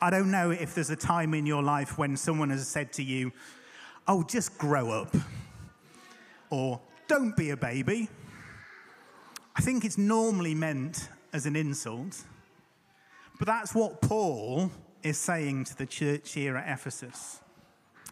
I 0.00 0.10
don't 0.10 0.30
know 0.30 0.50
if 0.50 0.74
there's 0.74 0.90
a 0.90 0.96
time 0.96 1.34
in 1.34 1.46
your 1.46 1.62
life 1.62 1.98
when 1.98 2.16
someone 2.16 2.50
has 2.50 2.66
said 2.68 2.92
to 2.94 3.02
you, 3.02 3.32
Oh, 4.06 4.22
just 4.22 4.58
grow 4.58 4.90
up, 4.90 5.16
or 6.50 6.80
don't 7.08 7.34
be 7.36 7.50
a 7.50 7.56
baby. 7.56 8.08
I 9.56 9.62
think 9.62 9.84
it's 9.84 9.96
normally 9.96 10.54
meant 10.54 11.08
as 11.32 11.46
an 11.46 11.56
insult, 11.56 12.22
but 13.38 13.46
that's 13.46 13.74
what 13.74 14.02
Paul 14.02 14.70
is 15.02 15.16
saying 15.16 15.64
to 15.64 15.76
the 15.76 15.86
church 15.86 16.32
here 16.32 16.56
at 16.56 16.70
Ephesus 16.70 17.40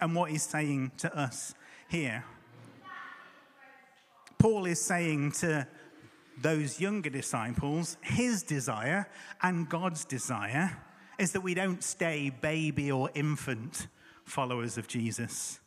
and 0.01 0.15
what 0.15 0.31
he's 0.31 0.43
saying 0.43 0.93
to 0.99 1.17
us 1.17 1.55
here. 1.89 2.25
Paul 4.39 4.67
is 4.67 4.81
saying 4.81 5.33
to 5.33 5.67
those 6.41 6.81
younger 6.81 7.11
disciples, 7.11 7.97
his 8.01 8.43
desire 8.43 9.09
and 9.43 9.69
God's 9.69 10.05
desire 10.05 10.77
is 11.19 11.33
that 11.33 11.41
we 11.43 11.55
don't 11.55 11.83
stay 11.83 12.31
baby 12.31 12.91
or 12.91 13.11
infant 13.15 13.87
followers 14.25 14.79
of 14.79 14.89
Jesus, 14.89 15.61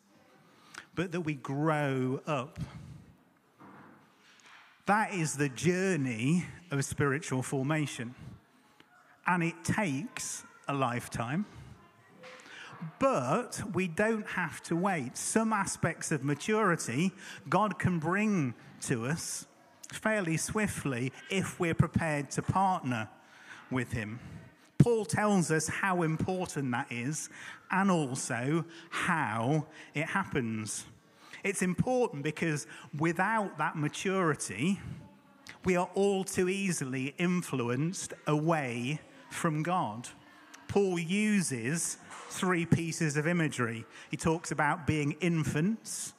but 0.96 1.12
that 1.12 1.22
we 1.22 1.36
grow 1.36 2.22
up. 2.26 2.60
That 4.86 5.14
is 5.14 5.36
the 5.36 5.50
journey 5.50 6.46
of 6.72 6.84
spiritual 6.86 7.42
formation. 7.42 8.14
And 9.26 9.44
it 9.44 9.64
takes 9.64 10.44
a 10.68 10.74
lifetime. 10.74 11.46
But 13.00 13.62
we 13.74 13.88
don't 13.88 14.28
have 14.28 14.62
to 14.64 14.76
wait. 14.76 15.18
Some 15.18 15.54
aspects 15.54 16.12
of 16.12 16.24
maturity 16.24 17.14
God 17.50 17.80
can 17.80 17.98
bring 17.98 18.54
to 18.82 19.08
us 19.08 19.48
fairly 19.92 20.38
swiftly 20.38 21.12
if 21.30 21.60
we're 21.60 21.74
prepared 21.74 22.30
to 22.32 22.42
partner 22.42 23.10
with 23.72 23.92
Him. 23.92 24.20
Paul 24.78 25.06
tells 25.06 25.52
us 25.52 25.68
how 25.68 26.04
important 26.04 26.72
that 26.72 26.92
is 26.92 27.30
and 27.72 27.90
also 27.90 28.66
how 28.90 29.68
it 29.94 30.06
happens. 30.06 30.86
It's 31.44 31.62
important 31.62 32.24
because 32.24 32.68
without 32.98 33.58
that 33.58 33.78
maturity, 33.78 34.80
we 35.64 35.76
are 35.76 35.90
all 35.96 36.24
too 36.24 36.50
easily 36.50 37.16
influenced 37.18 38.14
away 38.28 39.00
from 39.30 39.64
God. 39.64 40.08
Paul 40.68 41.00
uses 41.00 41.98
three 42.30 42.66
pieces 42.66 43.18
of 43.18 43.28
imagery. 43.28 43.86
He 44.12 44.18
talks 44.18 44.52
about 44.52 44.88
being 44.88 45.14
infants 45.22 46.14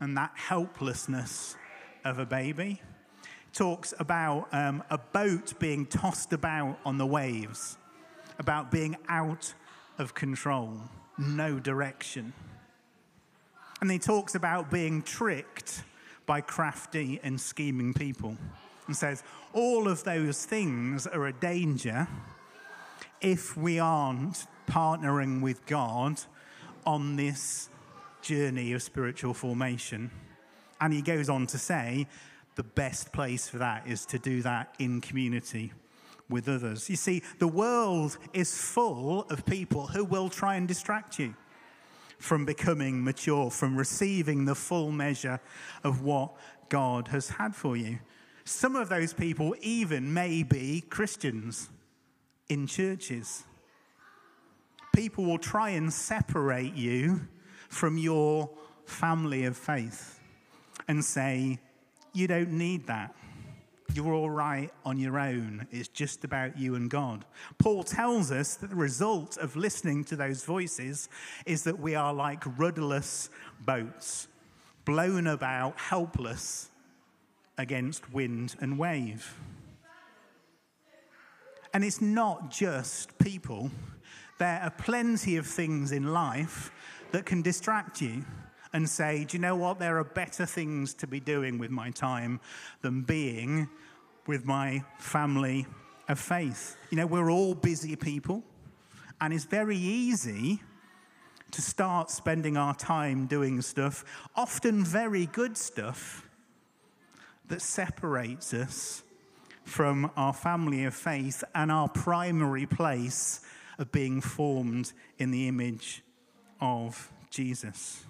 and 0.00 0.16
that 0.16 0.32
helplessness 0.34 1.56
of 2.04 2.18
a 2.18 2.26
baby. 2.26 2.82
He 3.22 3.52
talks 3.52 3.94
about 3.98 4.48
um, 4.52 4.82
a 4.90 4.98
boat 4.98 5.58
being 5.58 5.86
tossed 5.86 6.32
about 6.32 6.78
on 6.84 6.98
the 6.98 7.06
waves, 7.06 7.78
about 8.38 8.70
being 8.70 8.96
out 9.08 9.54
of 9.98 10.14
control, 10.14 10.80
no 11.18 11.58
direction. 11.58 12.32
And 13.80 13.90
he 13.90 13.98
talks 13.98 14.34
about 14.34 14.70
being 14.70 15.02
tricked 15.02 15.82
by 16.26 16.40
crafty 16.40 17.20
and 17.22 17.40
scheming 17.40 17.92
people 17.94 18.36
and 18.86 18.96
says 18.96 19.22
all 19.52 19.88
of 19.88 20.04
those 20.04 20.44
things 20.44 21.06
are 21.06 21.26
a 21.26 21.32
danger 21.32 22.08
if 23.20 23.56
we 23.56 23.78
aren't 23.78 24.46
partnering 24.68 25.40
with 25.40 25.64
God 25.66 26.20
on 26.86 27.16
this 27.16 27.68
journey 28.22 28.72
of 28.72 28.82
spiritual 28.82 29.34
formation. 29.34 30.10
And 30.80 30.92
he 30.92 31.02
goes 31.02 31.28
on 31.28 31.46
to 31.48 31.58
say 31.58 32.06
the 32.56 32.62
best 32.62 33.12
place 33.12 33.48
for 33.48 33.58
that 33.58 33.86
is 33.86 34.06
to 34.06 34.18
do 34.18 34.42
that 34.42 34.74
in 34.78 35.00
community 35.00 35.72
with 36.34 36.48
others. 36.48 36.90
You 36.90 36.96
see, 36.96 37.22
the 37.38 37.46
world 37.46 38.18
is 38.32 38.58
full 38.58 39.22
of 39.30 39.46
people 39.46 39.86
who 39.86 40.04
will 40.04 40.28
try 40.28 40.56
and 40.56 40.66
distract 40.66 41.16
you 41.16 41.36
from 42.18 42.44
becoming 42.44 43.04
mature, 43.04 43.52
from 43.52 43.76
receiving 43.76 44.44
the 44.44 44.56
full 44.56 44.90
measure 44.90 45.38
of 45.84 46.02
what 46.02 46.32
God 46.68 47.06
has 47.08 47.28
had 47.28 47.54
for 47.54 47.76
you. 47.76 48.00
Some 48.44 48.74
of 48.74 48.88
those 48.88 49.12
people 49.12 49.54
even 49.62 50.12
may 50.12 50.42
be 50.42 50.80
Christians 50.80 51.70
in 52.48 52.66
churches. 52.66 53.44
People 54.92 55.24
will 55.24 55.38
try 55.38 55.70
and 55.70 55.92
separate 55.92 56.74
you 56.74 57.28
from 57.68 57.96
your 57.96 58.50
family 58.86 59.44
of 59.44 59.56
faith 59.56 60.18
and 60.88 61.04
say, 61.04 61.60
You 62.12 62.26
don't 62.26 62.50
need 62.50 62.88
that. 62.88 63.14
You're 63.92 64.14
all 64.14 64.30
right 64.30 64.70
on 64.84 64.98
your 64.98 65.18
own. 65.18 65.66
It's 65.70 65.88
just 65.88 66.24
about 66.24 66.58
you 66.58 66.74
and 66.74 66.90
God. 66.90 67.24
Paul 67.58 67.84
tells 67.84 68.32
us 68.32 68.54
that 68.56 68.70
the 68.70 68.76
result 68.76 69.36
of 69.36 69.56
listening 69.56 70.04
to 70.04 70.16
those 70.16 70.44
voices 70.44 71.08
is 71.46 71.64
that 71.64 71.78
we 71.78 71.94
are 71.94 72.12
like 72.12 72.42
rudderless 72.58 73.30
boats, 73.60 74.26
blown 74.84 75.26
about, 75.26 75.78
helpless 75.78 76.70
against 77.58 78.12
wind 78.12 78.56
and 78.60 78.78
wave. 78.78 79.38
And 81.72 81.84
it's 81.84 82.00
not 82.00 82.50
just 82.50 83.16
people, 83.18 83.70
there 84.38 84.60
are 84.62 84.70
plenty 84.70 85.36
of 85.36 85.46
things 85.46 85.92
in 85.92 86.12
life 86.12 86.72
that 87.12 87.26
can 87.26 87.42
distract 87.42 88.00
you 88.00 88.24
and 88.74 88.90
say, 88.90 89.24
Do 89.24 89.36
you 89.36 89.40
know 89.40 89.56
what? 89.56 89.78
There 89.78 89.98
are 89.98 90.04
better 90.04 90.44
things 90.44 90.92
to 90.94 91.06
be 91.06 91.20
doing 91.20 91.58
with 91.58 91.70
my 91.70 91.90
time 91.90 92.40
than 92.82 93.02
being 93.02 93.70
with 94.26 94.44
my 94.44 94.82
family 94.98 95.66
of 96.08 96.18
faith. 96.18 96.76
You 96.90 96.98
know, 96.98 97.06
we're 97.06 97.30
all 97.30 97.54
busy 97.54 97.96
people, 97.96 98.42
and 99.20 99.32
it's 99.32 99.44
very 99.44 99.78
easy 99.78 100.60
to 101.52 101.62
start 101.62 102.10
spending 102.10 102.56
our 102.56 102.74
time 102.74 103.26
doing 103.26 103.62
stuff, 103.62 104.04
often 104.34 104.84
very 104.84 105.26
good 105.26 105.56
stuff, 105.56 106.28
that 107.46 107.62
separates 107.62 108.52
us 108.52 109.02
from 109.62 110.10
our 110.16 110.32
family 110.32 110.84
of 110.84 110.94
faith 110.94 111.44
and 111.54 111.70
our 111.70 111.88
primary 111.88 112.66
place 112.66 113.40
of 113.78 113.92
being 113.92 114.20
formed 114.20 114.92
in 115.18 115.30
the 115.30 115.46
image 115.46 116.02
of 116.60 117.12
Jesus. 117.30 118.04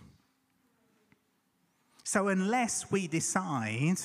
So, 2.14 2.28
unless 2.28 2.92
we 2.92 3.08
decide 3.08 3.96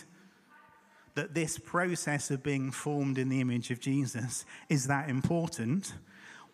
that 1.13 1.35
this 1.35 1.59
process 1.59 2.31
of 2.31 2.41
being 2.41 2.71
formed 2.71 3.19
in 3.19 3.29
the 3.29 3.39
image 3.39 3.69
of 3.69 3.79
Jesus 3.79 4.45
is 4.67 4.87
that 4.87 5.11
important, 5.11 5.93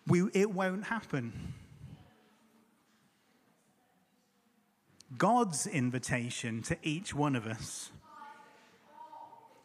we, 0.06 0.28
it 0.34 0.52
won't 0.52 0.84
happen. 0.84 1.54
God's 5.18 5.66
invitation 5.66 6.62
to 6.64 6.78
each 6.84 7.16
one 7.16 7.38
of 7.38 7.48
us 7.48 7.90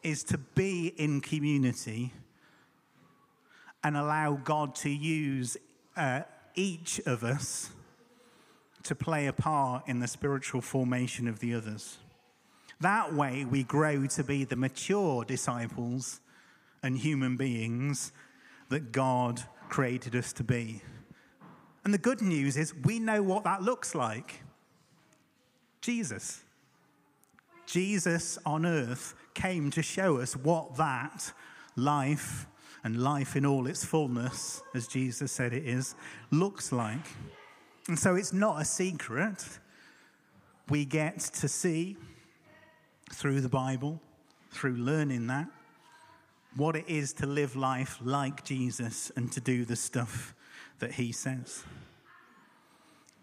is 0.05 0.23
to 0.23 0.39
be 0.39 0.95
in 0.97 1.21
community 1.21 2.13
and 3.83 3.97
allow 3.97 4.35
God 4.35 4.77
to 4.77 4.91
use 4.91 5.57
uh, 5.97 6.21
each 6.55 7.01
of 7.01 7.25
us 7.25 7.71
to 8.85 8.95
play 8.95 9.27
a 9.27 9.33
part 9.33 9.87
in 9.87 10.01
the 10.01 10.09
spiritual 10.09 10.61
formation 10.61 11.29
of 11.29 11.41
the 11.41 11.55
others. 11.55 11.99
That 12.81 13.15
way, 13.15 13.45
we 13.45 13.63
grow 13.63 14.07
to 14.07 14.25
be 14.25 14.45
the 14.45 14.57
mature 14.57 15.25
disciples 15.25 16.21
and 16.83 16.97
human 16.97 17.37
beings 17.37 18.13
that 18.71 18.93
God 18.93 19.43
created 19.69 20.17
us 20.17 20.33
to 20.35 20.45
be. 20.45 20.83
And 21.85 21.93
the 21.93 21.99
good 21.99 22.23
news 22.23 22.57
is, 22.57 22.75
we 22.75 22.99
know 22.99 23.23
what 23.23 23.45
that 23.45 23.63
looks 23.63 23.95
like 23.95 24.43
Jesus. 25.81 26.43
Jesus 27.67 28.39
on 28.45 28.67
earth 28.67 29.15
came 29.35 29.71
to 29.71 29.83
show 29.83 30.19
us 30.19 30.35
what 30.37 30.77
that 30.77 31.33
life 31.77 32.47
and 32.83 33.03
life 33.03 33.37
in 33.37 33.47
all 33.47 33.67
its 33.67 33.85
fullness, 33.85 34.63
as 34.75 34.89
Jesus 34.89 35.31
said 35.31 35.53
it 35.53 35.67
is, 35.67 35.95
looks 36.31 36.73
like. 36.73 37.07
And 37.91 37.99
so 37.99 38.15
it's 38.15 38.33
not 38.33 38.63
a 38.63 38.65
secret. 38.65 39.45
We 40.69 40.85
get 40.85 41.19
to 41.19 41.49
see 41.49 41.97
through 43.13 43.41
the 43.41 43.49
Bible, 43.49 44.01
through 44.53 44.75
learning 44.77 45.27
that, 45.27 45.49
what 46.55 46.77
it 46.77 46.85
is 46.87 47.13
to 47.15 47.27
live 47.27 47.57
life 47.57 47.99
like 48.01 48.45
Jesus 48.45 49.11
and 49.17 49.33
to 49.33 49.41
do 49.41 49.65
the 49.65 49.75
stuff 49.75 50.37
that 50.79 50.93
he 50.93 51.11
says. 51.11 51.65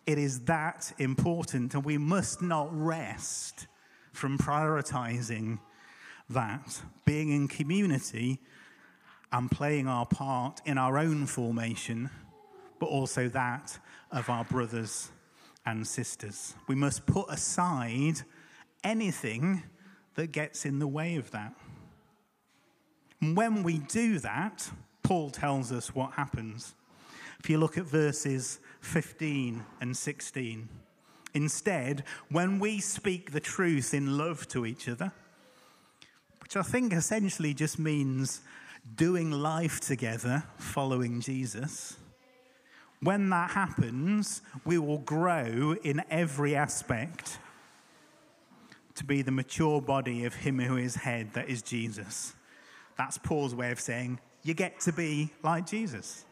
It 0.05 0.17
is 0.17 0.41
that 0.41 0.91
important, 0.97 1.73
and 1.73 1.85
we 1.85 1.97
must 1.97 2.41
not 2.41 2.67
rest 2.69 3.67
from 4.11 4.37
prioritizing 4.37 5.59
that, 6.29 6.81
being 7.05 7.29
in 7.29 7.47
community 7.47 8.41
and 9.31 9.49
playing 9.49 9.87
our 9.87 10.05
part 10.05 10.59
in 10.65 10.77
our 10.77 10.97
own 10.97 11.25
formation, 11.25 12.09
but 12.79 12.87
also 12.87 13.29
that 13.29 13.79
of 14.11 14.29
our 14.29 14.43
brothers 14.45 15.11
and 15.65 15.85
sisters. 15.85 16.55
We 16.67 16.75
must 16.75 17.05
put 17.05 17.25
aside 17.29 18.21
anything 18.83 19.63
that 20.15 20.31
gets 20.31 20.65
in 20.65 20.79
the 20.79 20.87
way 20.87 21.15
of 21.15 21.31
that. 21.31 21.53
When 23.19 23.63
we 23.63 23.79
do 23.79 24.19
that, 24.19 24.69
Paul 25.03 25.29
tells 25.29 25.71
us 25.71 25.93
what 25.95 26.13
happens. 26.13 26.75
If 27.39 27.49
you 27.49 27.57
look 27.57 27.77
at 27.77 27.85
verses 27.85 28.59
15 28.81 29.63
and 29.81 29.95
16, 29.95 30.69
instead, 31.33 32.03
when 32.29 32.59
we 32.59 32.79
speak 32.79 33.31
the 33.31 33.39
truth 33.39 33.93
in 33.93 34.17
love 34.17 34.47
to 34.49 34.65
each 34.65 34.87
other, 34.87 35.11
which 36.41 36.55
I 36.55 36.61
think 36.61 36.93
essentially 36.93 37.53
just 37.53 37.77
means 37.77 38.41
doing 38.95 39.31
life 39.31 39.79
together 39.79 40.43
following 40.57 41.19
Jesus. 41.19 41.97
When 43.01 43.29
that 43.29 43.51
happens, 43.51 44.41
we 44.65 44.77
will 44.77 44.97
grow 44.97 45.75
in 45.83 46.03
every 46.09 46.55
aspect 46.55 47.39
to 48.95 49.03
be 49.03 49.21
the 49.21 49.31
mature 49.31 49.79
body 49.81 50.25
of 50.25 50.33
him 50.33 50.57
who 50.59 50.77
is 50.77 50.95
head, 50.95 51.33
that 51.33 51.47
is 51.47 51.61
Jesus. 51.61 52.33
That's 52.97 53.19
Paul's 53.19 53.53
way 53.53 53.71
of 53.71 53.79
saying, 53.79 54.19
you 54.41 54.55
get 54.55 54.79
to 54.81 54.91
be 54.91 55.31
like 55.43 55.67
Jesus. 55.67 56.25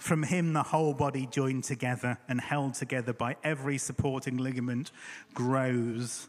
From 0.00 0.24
him, 0.24 0.52
the 0.52 0.64
whole 0.64 0.94
body 0.94 1.26
joined 1.26 1.64
together 1.64 2.18
and 2.28 2.40
held 2.40 2.74
together 2.74 3.12
by 3.12 3.36
every 3.44 3.78
supporting 3.78 4.36
ligament 4.36 4.90
grows 5.32 6.28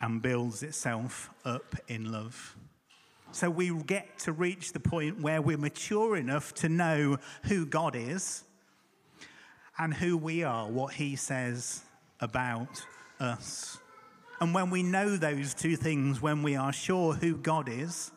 and 0.00 0.20
builds 0.20 0.62
itself 0.62 1.30
up 1.44 1.76
in 1.86 2.10
love. 2.10 2.56
So 3.32 3.48
we 3.48 3.72
get 3.84 4.18
to 4.20 4.32
reach 4.32 4.72
the 4.72 4.80
point 4.80 5.20
where 5.20 5.40
we're 5.40 5.56
mature 5.56 6.16
enough 6.16 6.52
to 6.56 6.68
know 6.68 7.16
who 7.44 7.64
God 7.64 7.96
is 7.96 8.44
and 9.78 9.94
who 9.94 10.18
we 10.18 10.44
are, 10.44 10.68
what 10.68 10.94
he 10.94 11.16
says 11.16 11.80
about 12.20 12.84
us. 13.18 13.78
And 14.38 14.52
when 14.52 14.68
we 14.68 14.82
know 14.82 15.16
those 15.16 15.54
two 15.54 15.76
things, 15.76 16.20
when 16.20 16.42
we 16.42 16.56
are 16.56 16.74
sure 16.74 17.14
who 17.14 17.36
God 17.36 17.70
is 17.70 18.12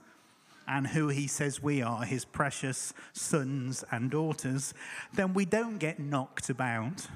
and 0.67 0.86
who 0.86 1.08
he 1.08 1.28
says 1.28 1.63
we 1.63 1.82
are, 1.82 2.04
his 2.04 2.25
precious 2.25 2.93
sons 3.13 3.86
and 3.91 4.12
daughters, 4.12 4.73
then 5.13 5.34
we 5.34 5.45
don't 5.45 5.78
get 5.78 5.97
knocked 5.97 6.49
about 6.49 7.08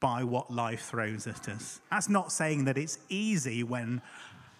by 0.00 0.22
what 0.22 0.50
life 0.50 0.82
throws 0.82 1.26
at 1.26 1.48
us. 1.48 1.80
That's 1.90 2.10
not 2.10 2.30
saying 2.30 2.66
that 2.66 2.76
it's 2.76 2.98
easy 3.08 3.62
when 3.62 4.02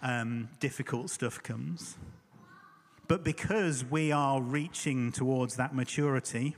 um, 0.01 0.49
difficult 0.59 1.11
stuff 1.11 1.43
comes. 1.43 1.97
But 3.07 3.23
because 3.23 3.85
we 3.85 4.11
are 4.11 4.41
reaching 4.41 5.11
towards 5.11 5.55
that 5.55 5.73
maturity, 5.73 6.55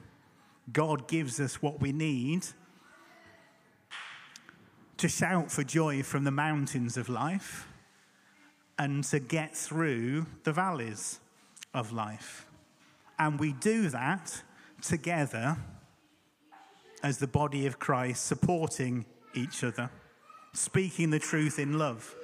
God 0.74 1.08
gives 1.08 1.40
us 1.40 1.62
what 1.62 1.80
we 1.80 1.92
need 1.92 2.46
to 4.98 5.08
shout 5.08 5.52
for 5.52 5.64
joy 5.64 6.04
from 6.04 6.24
the 6.24 6.32
mountains 6.32 6.98
of 6.98 7.08
life 7.08 7.68
and 8.78 9.04
to 9.06 9.20
get 9.20 9.56
through 9.56 10.26
the 10.44 10.52
valleys 10.52 11.20
of 11.74 11.92
life. 11.92 12.48
And 13.18 13.40
we 13.40 13.54
do 13.54 13.90
that 13.90 14.42
together 14.82 15.58
as 17.04 17.20
the 17.20 17.28
body 17.28 17.66
of 17.66 17.80
Christ, 17.80 18.26
supporting 18.26 19.06
each 19.34 19.64
other, 19.64 19.90
speaking 20.54 21.12
the 21.12 21.20
truth 21.20 21.60
in 21.60 21.78
love. 21.78 22.16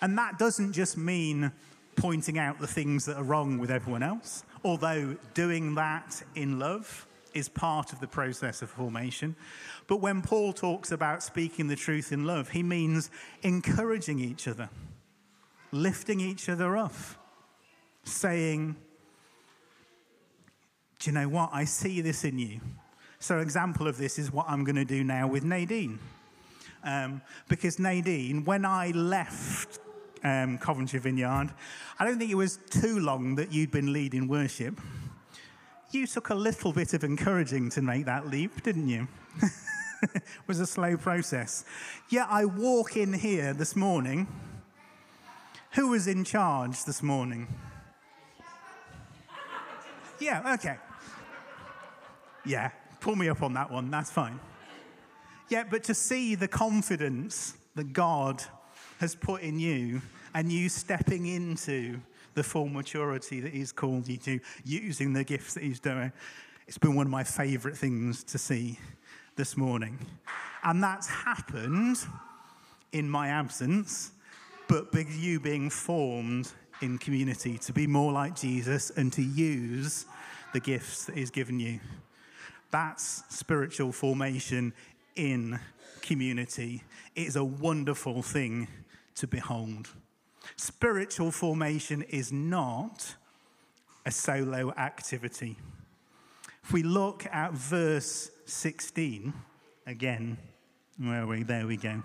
And 0.00 0.16
that 0.18 0.38
doesn't 0.38 0.72
just 0.72 0.96
mean 0.96 1.52
pointing 1.96 2.38
out 2.38 2.60
the 2.60 2.66
things 2.66 3.04
that 3.06 3.16
are 3.16 3.22
wrong 3.22 3.58
with 3.58 3.70
everyone 3.70 4.02
else, 4.02 4.44
although 4.64 5.16
doing 5.34 5.74
that 5.74 6.22
in 6.34 6.58
love 6.58 7.06
is 7.34 7.48
part 7.48 7.92
of 7.92 8.00
the 8.00 8.06
process 8.06 8.62
of 8.62 8.70
formation. 8.70 9.34
But 9.86 9.96
when 9.96 10.22
Paul 10.22 10.52
talks 10.52 10.92
about 10.92 11.22
speaking 11.22 11.66
the 11.66 11.76
truth 11.76 12.12
in 12.12 12.24
love, 12.24 12.50
he 12.50 12.62
means 12.62 13.10
encouraging 13.42 14.20
each 14.20 14.48
other, 14.48 14.70
lifting 15.72 16.20
each 16.20 16.48
other 16.48 16.76
up, 16.76 16.94
saying, 18.04 18.76
Do 21.00 21.10
you 21.10 21.14
know 21.14 21.28
what? 21.28 21.50
I 21.52 21.64
see 21.64 22.00
this 22.00 22.24
in 22.24 22.38
you. 22.38 22.60
So, 23.18 23.38
example 23.38 23.88
of 23.88 23.96
this 23.96 24.18
is 24.18 24.32
what 24.32 24.46
I'm 24.48 24.64
going 24.64 24.76
to 24.76 24.84
do 24.84 25.02
now 25.02 25.26
with 25.26 25.44
Nadine. 25.44 25.98
Um, 26.84 27.22
because 27.48 27.78
Nadine, 27.78 28.44
when 28.44 28.64
I 28.64 28.90
left 28.90 29.78
um, 30.24 30.58
Coventry 30.58 30.98
Vineyard, 30.98 31.50
I 31.98 32.04
don't 32.04 32.18
think 32.18 32.30
it 32.30 32.36
was 32.36 32.58
too 32.70 32.98
long 32.98 33.36
that 33.36 33.52
you'd 33.52 33.70
been 33.70 33.92
leading 33.92 34.26
worship 34.26 34.80
you 35.94 36.06
took 36.06 36.30
a 36.30 36.34
little 36.34 36.72
bit 36.72 36.92
of 36.92 37.04
encouraging 37.04 37.70
to 37.70 37.82
make 37.82 38.04
that 38.06 38.28
leap, 38.28 38.62
didn't 38.62 38.88
you? 38.88 39.06
it 40.02 40.22
was 40.46 40.60
a 40.60 40.66
slow 40.66 40.96
process. 40.96 41.64
Yet 42.10 42.26
I 42.28 42.44
walk 42.44 42.96
in 42.96 43.12
here 43.12 43.54
this 43.54 43.76
morning. 43.76 44.26
Who 45.72 45.88
was 45.88 46.06
in 46.06 46.24
charge 46.24 46.84
this 46.84 47.02
morning? 47.02 47.46
Yeah, 50.20 50.54
okay. 50.54 50.76
Yeah, 52.44 52.70
pull 53.00 53.16
me 53.16 53.28
up 53.28 53.42
on 53.42 53.54
that 53.54 53.70
one, 53.70 53.90
that's 53.90 54.10
fine. 54.10 54.38
Yeah, 55.48 55.64
but 55.68 55.84
to 55.84 55.94
see 55.94 56.34
the 56.34 56.48
confidence 56.48 57.54
that 57.74 57.92
God 57.92 58.42
has 58.98 59.14
put 59.14 59.42
in 59.42 59.58
you 59.58 60.00
and 60.34 60.50
you 60.50 60.68
stepping 60.68 61.26
into 61.26 62.00
the 62.34 62.42
full 62.42 62.68
maturity 62.68 63.40
that 63.40 63.52
He's 63.52 63.72
called 63.72 64.08
you 64.08 64.16
to, 64.18 64.40
using 64.64 65.12
the 65.12 65.24
gifts 65.24 65.54
that 65.54 65.62
He's 65.62 65.80
doing. 65.80 66.12
It's 66.66 66.78
been 66.78 66.94
one 66.94 67.06
of 67.06 67.12
my 67.12 67.24
favorite 67.24 67.76
things 67.76 68.24
to 68.24 68.38
see 68.38 68.78
this 69.36 69.56
morning. 69.56 69.98
And 70.62 70.82
that's 70.82 71.06
happened 71.06 71.98
in 72.92 73.08
my 73.08 73.28
absence, 73.28 74.12
but 74.68 74.86
you 74.94 75.40
being 75.40 75.70
formed 75.70 76.50
in 76.80 76.98
community 76.98 77.58
to 77.58 77.72
be 77.72 77.86
more 77.86 78.12
like 78.12 78.34
Jesus 78.34 78.90
and 78.90 79.12
to 79.12 79.22
use 79.22 80.06
the 80.52 80.60
gifts 80.60 81.04
that 81.04 81.16
He's 81.16 81.30
given 81.30 81.60
you. 81.60 81.80
That's 82.70 83.22
spiritual 83.28 83.92
formation 83.92 84.72
in 85.14 85.60
community. 86.00 86.82
It 87.14 87.26
is 87.26 87.36
a 87.36 87.44
wonderful 87.44 88.22
thing 88.22 88.68
to 89.16 89.26
behold. 89.26 89.88
Spiritual 90.56 91.30
formation 91.30 92.02
is 92.02 92.32
not 92.32 93.16
a 94.06 94.10
solo 94.10 94.72
activity. 94.72 95.56
If 96.62 96.72
we 96.72 96.82
look 96.82 97.26
at 97.26 97.52
verse 97.52 98.30
16, 98.46 99.32
again, 99.86 100.38
where 100.98 101.26
we? 101.26 101.42
There 101.42 101.66
we 101.66 101.76
go. 101.76 102.02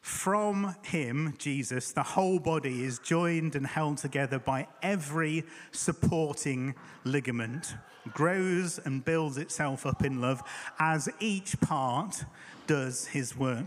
From 0.00 0.74
him, 0.82 1.34
Jesus, 1.38 1.92
the 1.92 2.02
whole 2.02 2.38
body 2.38 2.84
is 2.84 2.98
joined 2.98 3.54
and 3.54 3.66
held 3.66 3.98
together 3.98 4.38
by 4.38 4.66
every 4.82 5.44
supporting 5.72 6.74
ligament, 7.04 7.74
grows 8.12 8.78
and 8.78 9.04
builds 9.04 9.36
itself 9.36 9.86
up 9.86 10.04
in 10.04 10.20
love 10.20 10.42
as 10.78 11.08
each 11.20 11.60
part 11.60 12.24
does 12.66 13.06
his 13.06 13.36
work. 13.36 13.66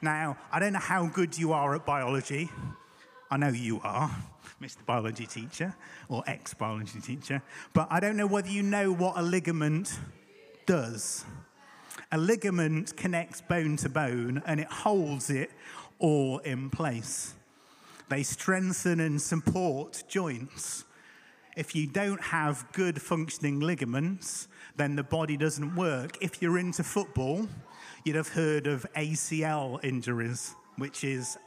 Now, 0.00 0.36
I 0.52 0.60
don't 0.60 0.72
know 0.72 0.78
how 0.78 1.06
good 1.06 1.36
you 1.36 1.52
are 1.52 1.74
at 1.74 1.84
biology. 1.84 2.50
I 3.30 3.36
know 3.36 3.48
you 3.48 3.80
are, 3.82 4.10
Mr. 4.62 4.84
Biology 4.86 5.26
teacher 5.26 5.74
or 6.08 6.22
ex 6.26 6.54
biology 6.54 7.00
teacher, 7.00 7.42
but 7.72 7.88
I 7.90 8.00
don't 8.00 8.16
know 8.16 8.26
whether 8.26 8.48
you 8.48 8.62
know 8.62 8.92
what 8.92 9.16
a 9.16 9.22
ligament 9.22 9.98
does. 10.66 11.24
A 12.12 12.18
ligament 12.18 12.96
connects 12.96 13.40
bone 13.40 13.76
to 13.78 13.88
bone 13.88 14.42
and 14.46 14.60
it 14.60 14.68
holds 14.68 15.30
it 15.30 15.50
all 15.98 16.38
in 16.38 16.70
place. 16.70 17.34
They 18.08 18.22
strengthen 18.22 19.00
and 19.00 19.20
support 19.20 20.04
joints. 20.06 20.84
If 21.56 21.76
you 21.76 21.86
don't 21.86 22.20
have 22.20 22.66
good 22.72 23.00
functioning 23.00 23.60
ligaments, 23.60 24.48
then 24.76 24.96
the 24.96 25.04
body 25.04 25.36
doesn't 25.36 25.76
work. 25.76 26.18
If 26.20 26.42
you're 26.42 26.58
into 26.58 26.82
football, 26.82 27.46
you'd 28.04 28.16
have 28.16 28.28
heard 28.28 28.66
of 28.66 28.84
ACL 28.96 29.82
injuries, 29.84 30.54
which 30.76 31.04
is 31.04 31.38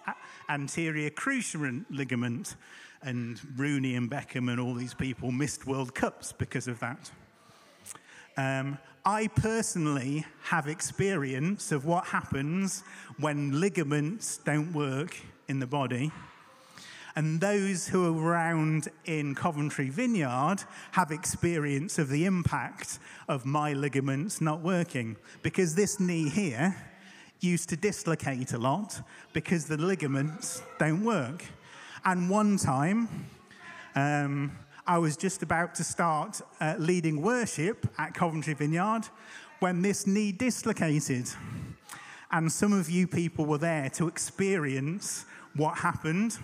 anterior 0.49 1.09
cruciate 1.09 1.85
ligament. 1.89 2.55
And 3.01 3.39
Rooney 3.57 3.95
and 3.95 4.09
Beckham 4.09 4.49
and 4.49 4.59
all 4.59 4.73
these 4.73 4.93
people 4.93 5.31
missed 5.31 5.67
World 5.67 5.93
Cups 5.93 6.31
because 6.31 6.67
of 6.67 6.79
that. 6.79 7.11
Um, 8.37 8.77
I 9.05 9.27
personally 9.27 10.25
have 10.43 10.67
experience 10.67 11.71
of 11.71 11.85
what 11.85 12.05
happens 12.05 12.83
when 13.19 13.59
ligaments 13.59 14.37
don't 14.37 14.73
work 14.73 15.17
in 15.47 15.59
the 15.59 15.67
body 15.67 16.11
and 17.17 17.41
those 17.41 17.87
who 17.87 18.05
are 18.05 18.29
around 18.29 18.89
in 19.05 19.33
Coventry 19.33 19.89
Vineyard 19.89 20.57
have 20.91 21.09
experience 21.09 21.97
of 21.97 22.09
the 22.09 22.25
impact 22.25 22.99
of 23.27 23.43
my 23.43 23.73
ligaments 23.73 24.39
not 24.39 24.61
working. 24.61 25.17
Because 25.41 25.73
this 25.73 25.99
knee 25.99 26.29
here 26.29 26.75
used 27.39 27.69
to 27.69 27.75
dislocate 27.75 28.53
a 28.53 28.59
lot 28.59 29.01
because 29.33 29.65
the 29.65 29.77
ligaments 29.77 30.61
don't 30.77 31.03
work. 31.03 31.43
And 32.05 32.29
one 32.29 32.55
time, 32.55 33.25
um, 33.95 34.51
I 34.85 34.99
was 34.99 35.17
just 35.17 35.41
about 35.41 35.73
to 35.73 35.83
start 35.83 36.39
uh, 36.61 36.75
leading 36.77 37.23
worship 37.23 37.87
at 37.97 38.13
Coventry 38.13 38.53
Vineyard 38.53 39.09
when 39.59 39.81
this 39.81 40.05
knee 40.05 40.31
dislocated. 40.31 41.27
And 42.29 42.51
some 42.51 42.73
of 42.73 42.91
you 42.91 43.07
people 43.07 43.47
were 43.47 43.57
there 43.57 43.89
to 43.95 44.07
experience 44.07 45.25
what 45.55 45.79
happened 45.79 46.37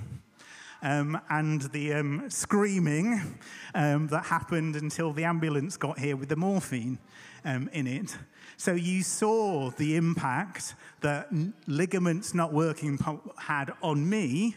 um, 0.84 1.20
and 1.30 1.62
the 1.72 1.94
um, 1.94 2.30
screaming 2.30 3.38
um, 3.74 4.08
that 4.08 4.26
happened 4.26 4.76
until 4.76 5.14
the 5.14 5.24
ambulance 5.24 5.78
got 5.78 5.98
here 5.98 6.16
with 6.18 6.30
the 6.30 6.36
morphine 6.36 7.00
um, 7.46 7.70
in 7.74 7.88
it. 7.88 8.16
So 8.58 8.74
you 8.74 9.02
saw 9.02 9.72
the 9.72 9.96
impact 9.96 10.76
that 11.02 11.30
ligaments 11.68 12.34
not 12.34 12.54
working 12.54 13.00
had 13.38 13.74
on 13.82 14.08
me, 14.08 14.56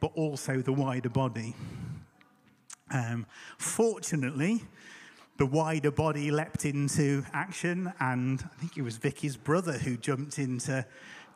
but 0.00 0.12
also 0.14 0.58
the 0.58 0.72
wider 0.72 1.08
body. 1.08 1.56
Um, 2.90 3.26
fortunately, 3.56 4.62
the 5.38 5.46
wider 5.46 5.90
body 5.90 6.30
leapt 6.30 6.66
into 6.66 7.24
action, 7.32 7.92
and 8.00 8.44
I 8.44 8.60
think 8.60 8.76
it 8.76 8.82
was 8.82 8.98
Vicky's 8.98 9.36
brother 9.36 9.72
who 9.72 9.96
jumped 9.96 10.38
into 10.38 10.84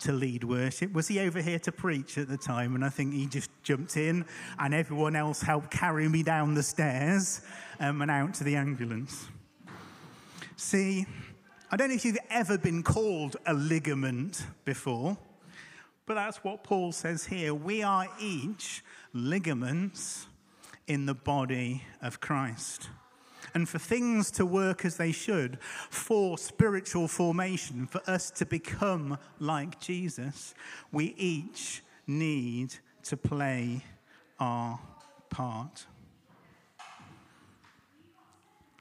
to 0.00 0.12
lead 0.12 0.44
worship. 0.44 0.92
Was 0.92 1.08
he 1.08 1.20
over 1.20 1.40
here 1.40 1.58
to 1.60 1.72
preach 1.72 2.18
at 2.18 2.28
the 2.28 2.36
time? 2.36 2.74
And 2.74 2.84
I 2.84 2.88
think 2.88 3.14
he 3.14 3.26
just 3.26 3.50
jumped 3.62 3.96
in, 3.96 4.24
and 4.58 4.74
everyone 4.74 5.16
else 5.16 5.42
helped 5.42 5.70
carry 5.70 6.08
me 6.08 6.22
down 6.22 6.54
the 6.54 6.62
stairs 6.62 7.42
um, 7.80 8.02
and 8.02 8.10
out 8.10 8.34
to 8.34 8.44
the 8.44 8.56
ambulance. 8.56 9.28
See, 10.56 11.06
I 11.70 11.76
don't 11.76 11.88
know 11.88 11.94
if 11.94 12.04
you've 12.04 12.18
ever 12.30 12.56
been 12.56 12.82
called 12.82 13.36
a 13.46 13.54
ligament 13.54 14.46
before, 14.64 15.16
but 16.06 16.14
that's 16.14 16.38
what 16.38 16.62
Paul 16.62 16.92
says 16.92 17.26
here. 17.26 17.52
We 17.52 17.82
are 17.82 18.08
each 18.20 18.84
ligaments 19.12 20.26
in 20.86 21.06
the 21.06 21.14
body 21.14 21.82
of 22.00 22.20
Christ 22.20 22.88
and 23.56 23.66
for 23.66 23.78
things 23.78 24.30
to 24.30 24.44
work 24.44 24.84
as 24.84 24.98
they 24.98 25.10
should, 25.10 25.56
for 25.88 26.36
spiritual 26.36 27.08
formation, 27.08 27.86
for 27.86 28.02
us 28.06 28.30
to 28.30 28.44
become 28.44 29.16
like 29.38 29.80
Jesus, 29.80 30.54
we 30.92 31.14
each 31.16 31.82
need 32.06 32.74
to 33.02 33.16
play 33.16 33.82
our 34.38 34.78
part. 35.30 35.86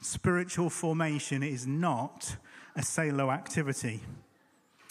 Spiritual 0.02 0.68
formation 0.68 1.42
is 1.42 1.66
not 1.66 2.36
a 2.76 2.82
solo 2.82 3.30
activity. 3.30 4.02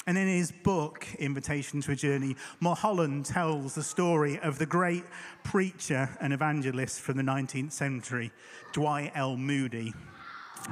And 0.07 0.19
in 0.19 0.27
his 0.27 0.51
book, 0.51 1.07
Invitation 1.17 1.81
to 1.81 1.93
a 1.93 1.95
Journey, 1.95 2.35
Mulholland 2.59 3.25
tells 3.25 3.73
the 3.73 3.81
story 3.81 4.39
of 4.39 4.59
the 4.59 4.65
great 4.67 5.03
preacher 5.43 6.15
and 6.21 6.31
evangelist 6.31 7.01
from 7.01 7.17
the 7.17 7.23
19th 7.23 7.71
century, 7.71 8.31
Dwight 8.71 9.13
L. 9.15 9.35
Moody. 9.35 9.93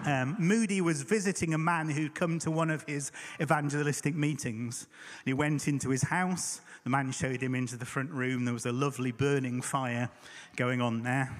Um, 0.06 0.36
Moody 0.38 0.82
was 0.82 1.02
visiting 1.02 1.56
a 1.56 1.58
man 1.58 1.90
who'd 1.90 2.14
come 2.14 2.38
to 2.40 2.52
one 2.52 2.70
of 2.70 2.84
his 2.88 3.12
evangelistic 3.42 4.16
meetings. 4.16 4.88
He 5.26 5.34
went 5.34 5.68
into 5.68 5.90
his 5.90 6.04
house. 6.04 6.62
The 6.84 6.90
man 6.92 7.12
showed 7.12 7.42
him 7.42 7.56
into 7.56 7.76
the 7.76 7.86
front 7.86 8.12
room. 8.12 8.46
There 8.46 8.54
was 8.54 8.66
a 8.68 8.72
lovely 8.72 9.12
burning 9.12 9.62
fire 9.62 10.10
going 10.58 10.80
on 10.82 11.02
there. 11.02 11.36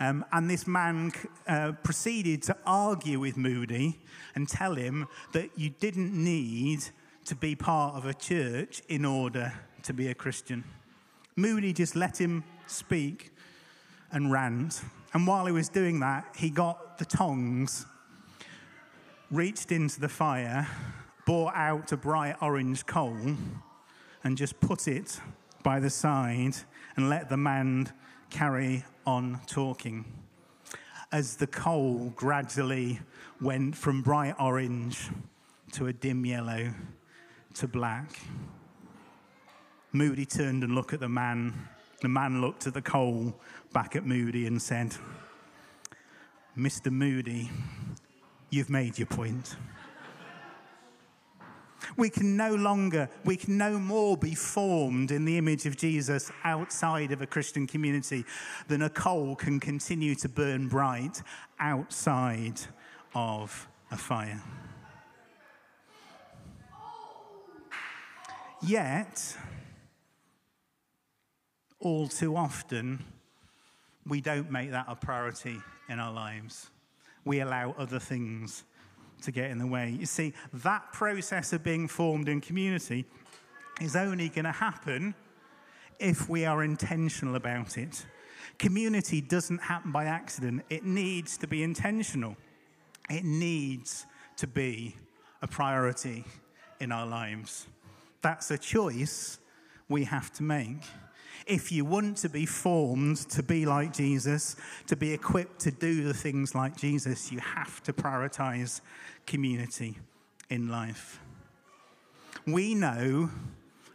Um, 0.00 0.24
and 0.32 0.50
this 0.50 0.66
man 0.66 1.12
uh, 1.46 1.72
proceeded 1.84 2.42
to 2.44 2.56
argue 2.66 3.20
with 3.20 3.36
Moody 3.36 4.00
and 4.34 4.48
tell 4.48 4.74
him 4.74 5.06
that 5.32 5.50
you 5.56 5.70
didn't 5.70 6.12
need 6.12 6.84
to 7.28 7.34
be 7.34 7.54
part 7.54 7.94
of 7.94 8.06
a 8.06 8.14
church 8.14 8.80
in 8.88 9.04
order 9.04 9.52
to 9.82 9.92
be 9.92 10.08
a 10.08 10.14
Christian. 10.14 10.64
Moody 11.36 11.74
just 11.74 11.94
let 11.94 12.18
him 12.18 12.42
speak 12.66 13.34
and 14.10 14.32
rant. 14.32 14.80
And 15.12 15.26
while 15.26 15.44
he 15.44 15.52
was 15.52 15.68
doing 15.68 16.00
that, 16.00 16.24
he 16.34 16.48
got 16.48 16.96
the 16.96 17.04
tongs, 17.04 17.84
reached 19.30 19.72
into 19.72 20.00
the 20.00 20.08
fire, 20.08 20.66
brought 21.26 21.54
out 21.54 21.92
a 21.92 21.98
bright 21.98 22.36
orange 22.40 22.86
coal, 22.86 23.36
and 24.24 24.38
just 24.38 24.58
put 24.60 24.88
it 24.88 25.20
by 25.62 25.80
the 25.80 25.90
side 25.90 26.56
and 26.96 27.10
let 27.10 27.28
the 27.28 27.36
man 27.36 27.92
carry 28.30 28.86
on 29.06 29.38
talking. 29.46 30.06
As 31.12 31.36
the 31.36 31.46
coal 31.46 32.10
gradually 32.16 33.00
went 33.38 33.76
from 33.76 34.00
bright 34.00 34.34
orange 34.40 35.10
to 35.72 35.88
a 35.88 35.92
dim 35.92 36.24
yellow, 36.24 36.72
to 37.58 37.66
black. 37.66 38.20
Moody 39.92 40.24
turned 40.24 40.62
and 40.62 40.74
looked 40.74 40.92
at 40.92 41.00
the 41.00 41.08
man. 41.08 41.68
The 42.02 42.08
man 42.08 42.40
looked 42.40 42.68
at 42.68 42.74
the 42.74 42.82
coal 42.82 43.34
back 43.72 43.96
at 43.96 44.06
Moody 44.06 44.46
and 44.46 44.62
said, 44.62 44.94
Mr. 46.56 46.92
Moody, 46.92 47.50
you've 48.50 48.70
made 48.70 48.96
your 48.96 49.06
point. 49.06 49.56
We 51.96 52.10
can 52.10 52.36
no 52.36 52.54
longer, 52.54 53.08
we 53.24 53.36
can 53.36 53.58
no 53.58 53.78
more 53.78 54.16
be 54.16 54.36
formed 54.36 55.10
in 55.10 55.24
the 55.24 55.36
image 55.36 55.66
of 55.66 55.76
Jesus 55.76 56.30
outside 56.44 57.10
of 57.10 57.22
a 57.22 57.26
Christian 57.26 57.66
community 57.66 58.24
than 58.68 58.82
a 58.82 58.90
coal 58.90 59.34
can 59.34 59.58
continue 59.58 60.14
to 60.16 60.28
burn 60.28 60.68
bright 60.68 61.22
outside 61.58 62.60
of 63.14 63.68
a 63.90 63.96
fire. 63.96 64.42
Yet, 68.62 69.36
all 71.80 72.08
too 72.08 72.36
often, 72.36 73.04
we 74.06 74.20
don't 74.20 74.50
make 74.50 74.72
that 74.72 74.86
a 74.88 74.96
priority 74.96 75.60
in 75.88 76.00
our 76.00 76.12
lives. 76.12 76.70
We 77.24 77.40
allow 77.40 77.74
other 77.78 77.98
things 77.98 78.64
to 79.22 79.30
get 79.30 79.50
in 79.50 79.58
the 79.58 79.66
way. 79.66 79.90
You 79.90 80.06
see, 80.06 80.32
that 80.52 80.92
process 80.92 81.52
of 81.52 81.62
being 81.62 81.88
formed 81.88 82.28
in 82.28 82.40
community 82.40 83.04
is 83.80 83.96
only 83.96 84.28
going 84.28 84.44
to 84.44 84.52
happen 84.52 85.14
if 85.98 86.28
we 86.28 86.44
are 86.44 86.62
intentional 86.62 87.36
about 87.36 87.78
it. 87.78 88.06
Community 88.58 89.20
doesn't 89.20 89.58
happen 89.58 89.92
by 89.92 90.04
accident, 90.04 90.62
it 90.68 90.84
needs 90.84 91.36
to 91.38 91.46
be 91.46 91.62
intentional, 91.62 92.36
it 93.08 93.24
needs 93.24 94.06
to 94.36 94.46
be 94.46 94.96
a 95.42 95.46
priority 95.46 96.24
in 96.80 96.90
our 96.90 97.06
lives. 97.06 97.66
That's 98.20 98.50
a 98.50 98.58
choice 98.58 99.38
we 99.88 100.04
have 100.04 100.32
to 100.34 100.42
make. 100.42 100.82
If 101.46 101.72
you 101.72 101.84
want 101.84 102.18
to 102.18 102.28
be 102.28 102.44
formed 102.44 103.16
to 103.30 103.42
be 103.42 103.64
like 103.64 103.94
Jesus, 103.94 104.56
to 104.86 104.96
be 104.96 105.12
equipped 105.12 105.60
to 105.60 105.70
do 105.70 106.04
the 106.04 106.12
things 106.12 106.54
like 106.54 106.76
Jesus, 106.76 107.32
you 107.32 107.38
have 107.38 107.82
to 107.84 107.92
prioritize 107.92 108.80
community 109.26 109.96
in 110.50 110.68
life. 110.68 111.20
We 112.46 112.74
know 112.74 113.30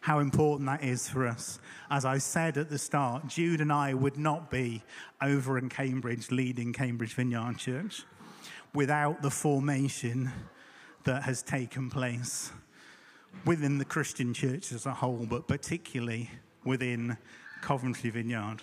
how 0.01 0.19
important 0.19 0.67
that 0.67 0.83
is 0.83 1.07
for 1.07 1.27
us. 1.27 1.59
As 1.89 2.05
I 2.05 2.17
said 2.17 2.57
at 2.57 2.69
the 2.69 2.77
start, 2.77 3.27
Jude 3.27 3.61
and 3.61 3.71
I 3.71 3.93
would 3.93 4.17
not 4.17 4.49
be 4.49 4.83
over 5.21 5.57
in 5.57 5.69
Cambridge 5.69 6.31
leading 6.31 6.73
Cambridge 6.73 7.13
Vineyard 7.13 7.57
Church 7.57 8.03
without 8.73 9.21
the 9.21 9.29
formation 9.29 10.31
that 11.03 11.23
has 11.23 11.41
taken 11.41 11.89
place 11.89 12.51
within 13.45 13.77
the 13.77 13.85
Christian 13.85 14.33
church 14.33 14.71
as 14.71 14.85
a 14.85 14.93
whole, 14.93 15.25
but 15.29 15.47
particularly 15.47 16.29
within 16.63 17.17
Coventry 17.61 18.09
Vineyard. 18.09 18.57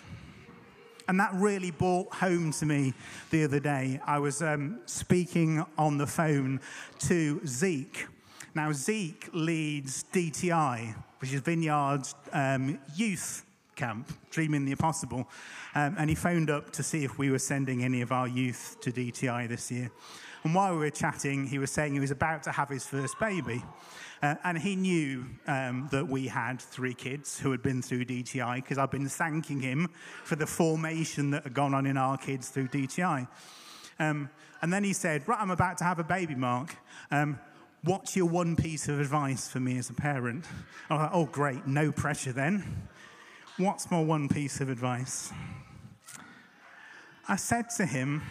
And 1.07 1.19
that 1.19 1.33
really 1.33 1.71
brought 1.71 2.13
home 2.13 2.51
to 2.53 2.65
me 2.65 2.93
the 3.31 3.43
other 3.43 3.59
day. 3.59 3.99
I 4.05 4.19
was 4.19 4.41
um, 4.41 4.79
speaking 4.85 5.65
on 5.77 5.97
the 5.97 6.07
phone 6.07 6.61
to 6.99 7.45
Zeke. 7.45 8.07
Now, 8.53 8.71
Zeke 8.71 9.29
leads 9.33 10.05
DTI, 10.13 10.95
which 11.19 11.33
is 11.33 11.41
Vineyard's 11.41 12.15
um, 12.31 12.79
youth 12.95 13.45
camp, 13.75 14.11
Dreaming 14.29 14.65
the 14.65 14.71
Impossible. 14.71 15.27
Um, 15.73 15.95
and 15.97 16.09
he 16.09 16.15
phoned 16.15 16.49
up 16.49 16.71
to 16.73 16.83
see 16.83 17.03
if 17.03 17.17
we 17.17 17.31
were 17.31 17.39
sending 17.39 17.83
any 17.83 18.01
of 18.01 18.11
our 18.11 18.27
youth 18.27 18.77
to 18.81 18.91
DTI 18.91 19.47
this 19.47 19.71
year. 19.71 19.91
And 20.43 20.55
while 20.55 20.73
we 20.73 20.79
were 20.79 20.89
chatting, 20.89 21.45
he 21.45 21.59
was 21.59 21.71
saying 21.71 21.93
he 21.93 21.99
was 21.99 22.11
about 22.11 22.43
to 22.43 22.51
have 22.51 22.69
his 22.69 22.85
first 22.85 23.19
baby. 23.19 23.63
Uh, 24.23 24.35
and 24.43 24.57
he 24.57 24.75
knew 24.75 25.25
um, 25.47 25.87
that 25.91 26.07
we 26.07 26.27
had 26.27 26.61
three 26.61 26.93
kids 26.93 27.39
who 27.39 27.51
had 27.51 27.61
been 27.61 27.81
through 27.81 28.05
DTI 28.05 28.55
because 28.55 28.77
I've 28.77 28.91
been 28.91 29.07
thanking 29.07 29.59
him 29.59 29.89
for 30.23 30.35
the 30.35 30.45
formation 30.45 31.31
that 31.31 31.43
had 31.43 31.53
gone 31.53 31.73
on 31.73 31.85
in 31.85 31.97
our 31.97 32.17
kids 32.17 32.49
through 32.49 32.67
DTI. 32.67 33.27
Um, 33.99 34.29
and 34.61 34.71
then 34.71 34.83
he 34.83 34.93
said, 34.93 35.27
Right, 35.27 35.39
I'm 35.39 35.51
about 35.51 35.77
to 35.79 35.83
have 35.83 35.99
a 35.99 36.03
baby, 36.03 36.35
Mark. 36.35 36.75
Um, 37.09 37.39
what's 37.83 38.15
your 38.15 38.27
one 38.27 38.55
piece 38.55 38.87
of 38.87 38.99
advice 38.99 39.47
for 39.49 39.59
me 39.59 39.77
as 39.77 39.89
a 39.89 39.93
parent? 39.93 40.45
I 40.89 40.93
was 40.93 41.01
like, 41.01 41.11
Oh, 41.13 41.25
great, 41.25 41.67
no 41.67 41.91
pressure 41.91 42.31
then. 42.31 42.87
What's 43.57 43.89
my 43.91 44.01
one 44.01 44.29
piece 44.29 44.61
of 44.61 44.69
advice? 44.69 45.31
I 47.27 47.35
said 47.35 47.69
to 47.77 47.85
him, 47.85 48.21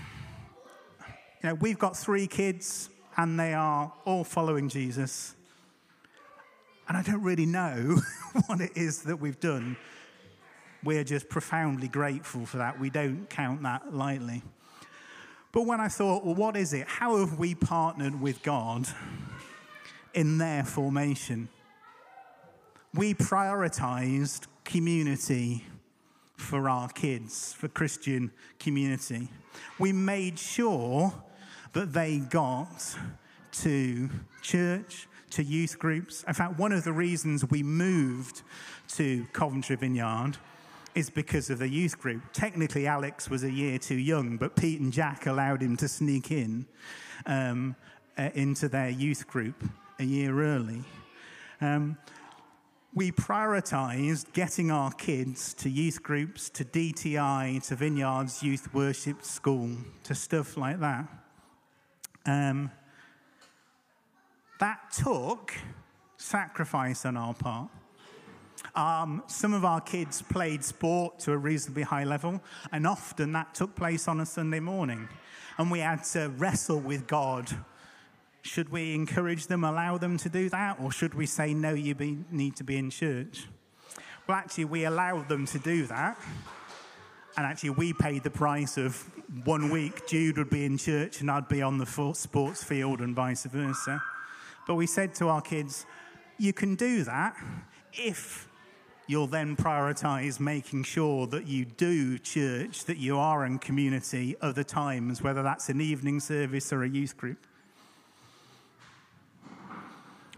You 1.42 1.48
know, 1.50 1.54
we've 1.54 1.78
got 1.78 1.96
three 1.96 2.26
kids 2.26 2.90
and 3.16 3.40
they 3.40 3.54
are 3.54 3.92
all 4.04 4.24
following 4.24 4.68
Jesus. 4.68 5.34
And 6.86 6.96
I 6.96 7.02
don't 7.02 7.22
really 7.22 7.46
know 7.46 7.98
what 8.46 8.60
it 8.60 8.72
is 8.74 9.02
that 9.02 9.16
we've 9.16 9.40
done. 9.40 9.76
We're 10.84 11.04
just 11.04 11.28
profoundly 11.28 11.88
grateful 11.88 12.44
for 12.44 12.58
that. 12.58 12.78
We 12.78 12.90
don't 12.90 13.28
count 13.30 13.62
that 13.62 13.94
lightly. 13.94 14.42
But 15.52 15.62
when 15.62 15.80
I 15.80 15.88
thought, 15.88 16.24
well, 16.24 16.34
what 16.34 16.56
is 16.56 16.72
it? 16.72 16.86
How 16.86 17.18
have 17.18 17.38
we 17.38 17.54
partnered 17.54 18.20
with 18.20 18.42
God 18.42 18.86
in 20.14 20.38
their 20.38 20.64
formation? 20.64 21.48
We 22.94 23.14
prioritized 23.14 24.46
community 24.64 25.64
for 26.36 26.68
our 26.68 26.88
kids, 26.88 27.52
for 27.52 27.68
Christian 27.68 28.30
community. 28.58 29.28
We 29.78 29.92
made 29.92 30.38
sure 30.38 31.12
that 31.72 31.92
they 31.92 32.18
got 32.18 32.96
to 33.52 34.10
church, 34.42 35.06
to 35.30 35.44
youth 35.44 35.78
groups. 35.78 36.24
In 36.26 36.34
fact, 36.34 36.58
one 36.58 36.72
of 36.72 36.84
the 36.84 36.92
reasons 36.92 37.48
we 37.48 37.62
moved 37.62 38.42
to 38.94 39.26
Coventry 39.32 39.76
Vineyard 39.76 40.36
is 40.94 41.08
because 41.08 41.50
of 41.50 41.60
the 41.60 41.68
youth 41.68 41.98
group. 41.98 42.22
Technically, 42.32 42.86
Alex 42.86 43.30
was 43.30 43.44
a 43.44 43.50
year 43.50 43.78
too 43.78 43.98
young, 43.98 44.36
but 44.36 44.56
Pete 44.56 44.80
and 44.80 44.92
Jack 44.92 45.26
allowed 45.26 45.62
him 45.62 45.76
to 45.76 45.88
sneak 45.88 46.32
in 46.32 46.66
um, 47.26 47.76
uh, 48.18 48.30
into 48.34 48.68
their 48.68 48.90
youth 48.90 49.26
group 49.28 49.62
a 49.98 50.04
year 50.04 50.42
early. 50.42 50.82
Um, 51.60 51.96
we 52.92 53.12
prioritized 53.12 54.32
getting 54.32 54.72
our 54.72 54.90
kids 54.90 55.54
to 55.54 55.70
youth 55.70 56.02
groups, 56.02 56.50
to 56.50 56.64
DTI, 56.64 57.64
to 57.68 57.76
Vineyards 57.76 58.42
Youth 58.42 58.74
Worship 58.74 59.22
School, 59.22 59.76
to 60.02 60.14
stuff 60.14 60.56
like 60.56 60.80
that. 60.80 61.19
Um, 62.26 62.70
that 64.58 64.92
took 64.92 65.54
sacrifice 66.16 67.06
on 67.06 67.16
our 67.16 67.34
part. 67.34 67.70
Um, 68.74 69.22
some 69.26 69.54
of 69.54 69.64
our 69.64 69.80
kids 69.80 70.22
played 70.22 70.62
sport 70.62 71.18
to 71.20 71.32
a 71.32 71.36
reasonably 71.36 71.82
high 71.82 72.04
level, 72.04 72.40
and 72.72 72.86
often 72.86 73.32
that 73.32 73.54
took 73.54 73.74
place 73.74 74.06
on 74.06 74.20
a 74.20 74.26
Sunday 74.26 74.60
morning. 74.60 75.08
And 75.58 75.70
we 75.70 75.80
had 75.80 76.04
to 76.12 76.28
wrestle 76.36 76.78
with 76.78 77.06
God. 77.06 77.50
Should 78.42 78.68
we 78.70 78.94
encourage 78.94 79.46
them, 79.46 79.64
allow 79.64 79.98
them 79.98 80.16
to 80.18 80.28
do 80.28 80.48
that, 80.50 80.78
or 80.80 80.92
should 80.92 81.14
we 81.14 81.26
say, 81.26 81.54
no, 81.54 81.74
you 81.74 81.94
be, 81.94 82.18
need 82.30 82.56
to 82.56 82.64
be 82.64 82.76
in 82.76 82.90
church? 82.90 83.46
Well, 84.26 84.36
actually, 84.36 84.66
we 84.66 84.84
allowed 84.84 85.28
them 85.28 85.46
to 85.46 85.58
do 85.58 85.86
that. 85.86 86.18
And 87.36 87.46
actually, 87.46 87.70
we 87.70 87.92
paid 87.92 88.22
the 88.22 88.30
price 88.30 88.76
of 88.76 89.08
one 89.44 89.70
week 89.70 90.06
Jude 90.06 90.38
would 90.38 90.50
be 90.50 90.64
in 90.64 90.76
church 90.76 91.20
and 91.20 91.30
I'd 91.30 91.48
be 91.48 91.62
on 91.62 91.78
the 91.78 92.12
sports 92.14 92.64
field 92.64 93.00
and 93.00 93.14
vice 93.14 93.44
versa. 93.44 94.02
But 94.66 94.74
we 94.74 94.86
said 94.86 95.14
to 95.16 95.28
our 95.28 95.40
kids, 95.40 95.86
you 96.38 96.52
can 96.52 96.74
do 96.74 97.04
that 97.04 97.36
if 97.92 98.48
you'll 99.06 99.26
then 99.26 99.56
prioritize 99.56 100.38
making 100.38 100.84
sure 100.84 101.26
that 101.26 101.46
you 101.46 101.64
do 101.64 102.18
church, 102.18 102.84
that 102.84 102.96
you 102.96 103.18
are 103.18 103.44
in 103.44 103.58
community 103.58 104.36
other 104.40 104.62
times, 104.62 105.22
whether 105.22 105.42
that's 105.42 105.68
an 105.68 105.80
evening 105.80 106.20
service 106.20 106.72
or 106.72 106.84
a 106.84 106.88
youth 106.88 107.16
group. 107.16 107.38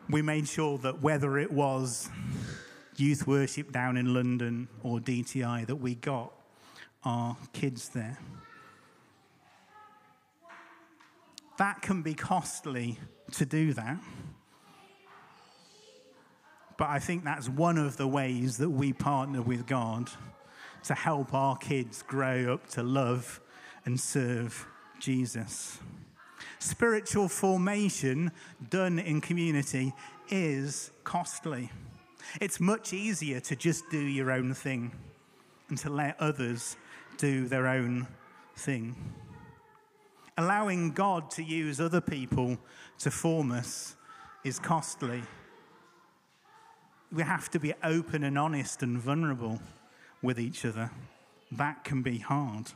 We 0.09 0.23
made 0.23 0.49
sure 0.49 0.79
that 0.79 1.03
whether 1.03 1.39
it 1.39 1.53
was 1.53 2.09
youth 2.97 3.27
worship 3.27 3.73
down 3.73 3.97
in 3.97 4.15
London 4.15 4.69
or 4.83 4.99
DTI, 4.99 5.67
that 5.67 5.77
we 5.77 5.95
got 5.95 6.33
our 7.05 7.37
kids 7.53 7.89
there. 7.91 8.19
That 11.59 11.83
can 11.83 12.03
be 12.03 12.15
costly 12.15 12.99
to 13.33 13.47
do 13.47 13.73
that. 13.75 13.99
But 16.79 16.89
I 16.89 16.99
think 16.99 17.25
that's 17.25 17.49
one 17.49 17.79
of 17.79 17.97
the 17.97 18.09
ways 18.09 18.57
that 18.59 18.71
we 18.71 18.93
partner 18.93 19.43
with 19.43 19.67
God 19.67 20.11
to 20.85 20.95
help 20.95 21.33
our 21.33 21.57
kids 21.57 22.03
grow 22.03 22.55
up 22.55 22.69
to 22.71 22.83
love 22.83 23.41
and 23.85 24.01
serve 24.01 24.67
Jesus. 24.99 25.79
Spiritual 26.59 27.29
formation 27.29 28.33
done 28.71 28.99
in 28.99 29.21
community 29.21 29.93
is 30.29 30.91
costly. 31.05 31.71
It's 32.41 32.61
much 32.61 32.93
easier 32.93 33.41
to 33.41 33.57
just 33.57 33.91
do 33.91 34.01
your 34.01 34.31
own 34.31 34.55
thing 34.55 34.93
and 35.69 35.79
to 35.79 35.91
let 35.91 36.19
others 36.21 36.77
do 37.19 37.47
their 37.47 37.67
own 37.67 38.07
thing. 38.57 38.95
Allowing 40.37 40.93
God 40.93 41.31
to 41.33 41.43
use 41.43 41.81
other 41.81 42.01
people 42.01 42.59
to 43.01 43.11
form 43.11 43.53
us 43.53 43.97
is 44.45 44.59
costly 44.59 45.23
we 47.13 47.23
have 47.23 47.51
to 47.51 47.61
be 47.61 47.75
open 47.85 48.25
and 48.25 48.39
honest 48.39 48.83
and 48.83 48.99
vulnerable 48.99 49.61
with 50.23 50.41
each 50.41 50.65
other. 50.65 50.91
That 51.51 51.85
can 51.85 52.03
be 52.03 52.19
hard. 52.19 52.73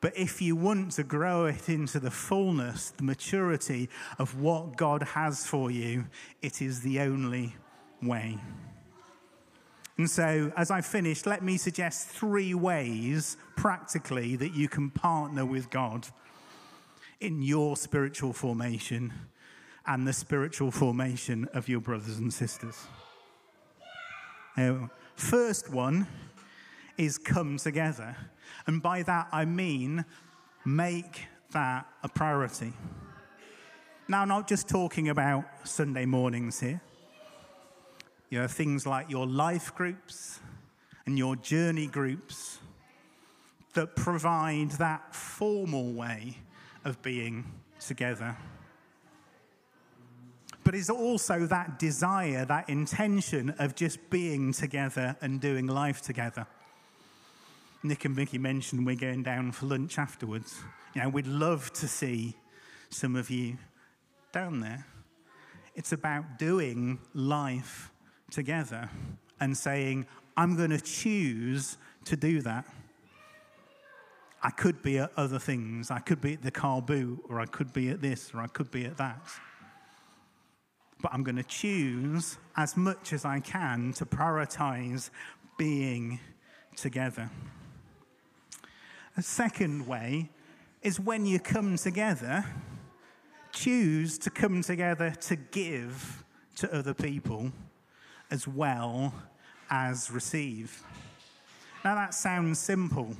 But 0.00 0.16
if 0.16 0.42
you 0.42 0.56
want 0.56 0.92
to 0.92 1.04
grow 1.04 1.46
it 1.46 1.68
into 1.68 2.00
the 2.00 2.10
fullness, 2.10 2.90
the 2.90 3.04
maturity 3.04 3.88
of 4.18 4.40
what 4.40 4.76
God 4.76 5.02
has 5.02 5.46
for 5.46 5.70
you, 5.70 6.06
it 6.42 6.60
is 6.60 6.80
the 6.80 7.00
only 7.00 7.54
way. 8.02 8.38
And 9.98 10.10
so, 10.10 10.52
as 10.56 10.70
I 10.70 10.82
finish, 10.82 11.24
let 11.24 11.42
me 11.42 11.56
suggest 11.56 12.08
three 12.08 12.52
ways, 12.52 13.36
practically, 13.56 14.36
that 14.36 14.54
you 14.54 14.68
can 14.68 14.90
partner 14.90 15.46
with 15.46 15.70
God 15.70 16.06
in 17.20 17.40
your 17.40 17.76
spiritual 17.76 18.34
formation 18.34 19.12
and 19.86 20.06
the 20.06 20.12
spiritual 20.12 20.70
formation 20.70 21.48
of 21.54 21.68
your 21.68 21.80
brothers 21.80 22.18
and 22.18 22.32
sisters. 22.32 22.86
Now, 24.56 24.90
first 25.14 25.70
one 25.70 26.06
is 26.98 27.18
come 27.18 27.56
together. 27.56 28.16
And 28.66 28.82
by 28.82 29.02
that 29.02 29.28
I 29.32 29.44
mean 29.44 30.04
make 30.64 31.26
that 31.52 31.86
a 32.02 32.08
priority. 32.08 32.72
Now, 34.08 34.22
I'm 34.22 34.28
not 34.28 34.48
just 34.48 34.68
talking 34.68 35.08
about 35.08 35.44
Sunday 35.64 36.04
mornings 36.04 36.60
here. 36.60 36.80
You 38.30 38.40
know, 38.40 38.46
things 38.46 38.86
like 38.86 39.10
your 39.10 39.26
life 39.26 39.74
groups 39.74 40.40
and 41.06 41.16
your 41.16 41.36
journey 41.36 41.86
groups 41.86 42.58
that 43.74 43.94
provide 43.94 44.72
that 44.72 45.14
formal 45.14 45.92
way 45.92 46.38
of 46.84 47.00
being 47.02 47.44
together 47.78 48.36
but 50.66 50.74
it's 50.74 50.90
also 50.90 51.46
that 51.46 51.78
desire, 51.78 52.44
that 52.44 52.68
intention 52.68 53.50
of 53.60 53.76
just 53.76 54.10
being 54.10 54.52
together 54.52 55.16
and 55.20 55.40
doing 55.40 55.68
life 55.68 56.02
together. 56.02 56.44
Nick 57.84 58.04
and 58.04 58.16
Vicky 58.16 58.38
mentioned 58.38 58.84
we're 58.84 58.96
going 58.96 59.22
down 59.22 59.52
for 59.52 59.66
lunch 59.66 59.96
afterwards. 59.96 60.58
You 60.92 61.02
know, 61.02 61.08
we'd 61.08 61.28
love 61.28 61.72
to 61.74 61.86
see 61.86 62.34
some 62.90 63.14
of 63.14 63.30
you 63.30 63.58
down 64.32 64.58
there. 64.58 64.84
It's 65.76 65.92
about 65.92 66.36
doing 66.36 66.98
life 67.14 67.92
together 68.30 68.90
and 69.40 69.56
saying, 69.56 70.06
I'm 70.36 70.56
going 70.56 70.70
to 70.70 70.80
choose 70.80 71.78
to 72.04 72.16
do 72.16 72.42
that. 72.42 72.64
I 74.42 74.50
could 74.50 74.82
be 74.82 74.98
at 74.98 75.10
other 75.16 75.38
things. 75.38 75.90
I 75.90 75.98
could 75.98 76.20
be 76.20 76.34
at 76.34 76.42
the 76.42 76.50
car 76.50 76.80
boot, 76.80 77.24
or 77.28 77.40
I 77.40 77.46
could 77.46 77.72
be 77.72 77.88
at 77.88 78.00
this, 78.00 78.32
or 78.34 78.40
I 78.40 78.46
could 78.46 78.70
be 78.70 78.84
at 78.84 78.96
that 78.98 79.20
but 81.00 81.12
I'm 81.12 81.22
going 81.22 81.36
to 81.36 81.42
choose 81.42 82.38
as 82.56 82.76
much 82.76 83.12
as 83.12 83.24
I 83.24 83.40
can 83.40 83.92
to 83.94 84.06
prioritize 84.06 85.10
being 85.58 86.20
together. 86.74 87.30
A 89.16 89.22
second 89.22 89.86
way 89.86 90.30
is 90.82 91.00
when 91.00 91.26
you 91.26 91.38
come 91.38 91.76
together, 91.76 92.44
choose 93.52 94.18
to 94.18 94.30
come 94.30 94.62
together 94.62 95.10
to 95.10 95.36
give 95.36 96.24
to 96.56 96.74
other 96.74 96.94
people 96.94 97.52
as 98.30 98.46
well 98.48 99.14
as 99.70 100.10
receive. 100.10 100.82
Now 101.84 101.94
that 101.94 102.14
sounds 102.14 102.58
simple. 102.58 103.14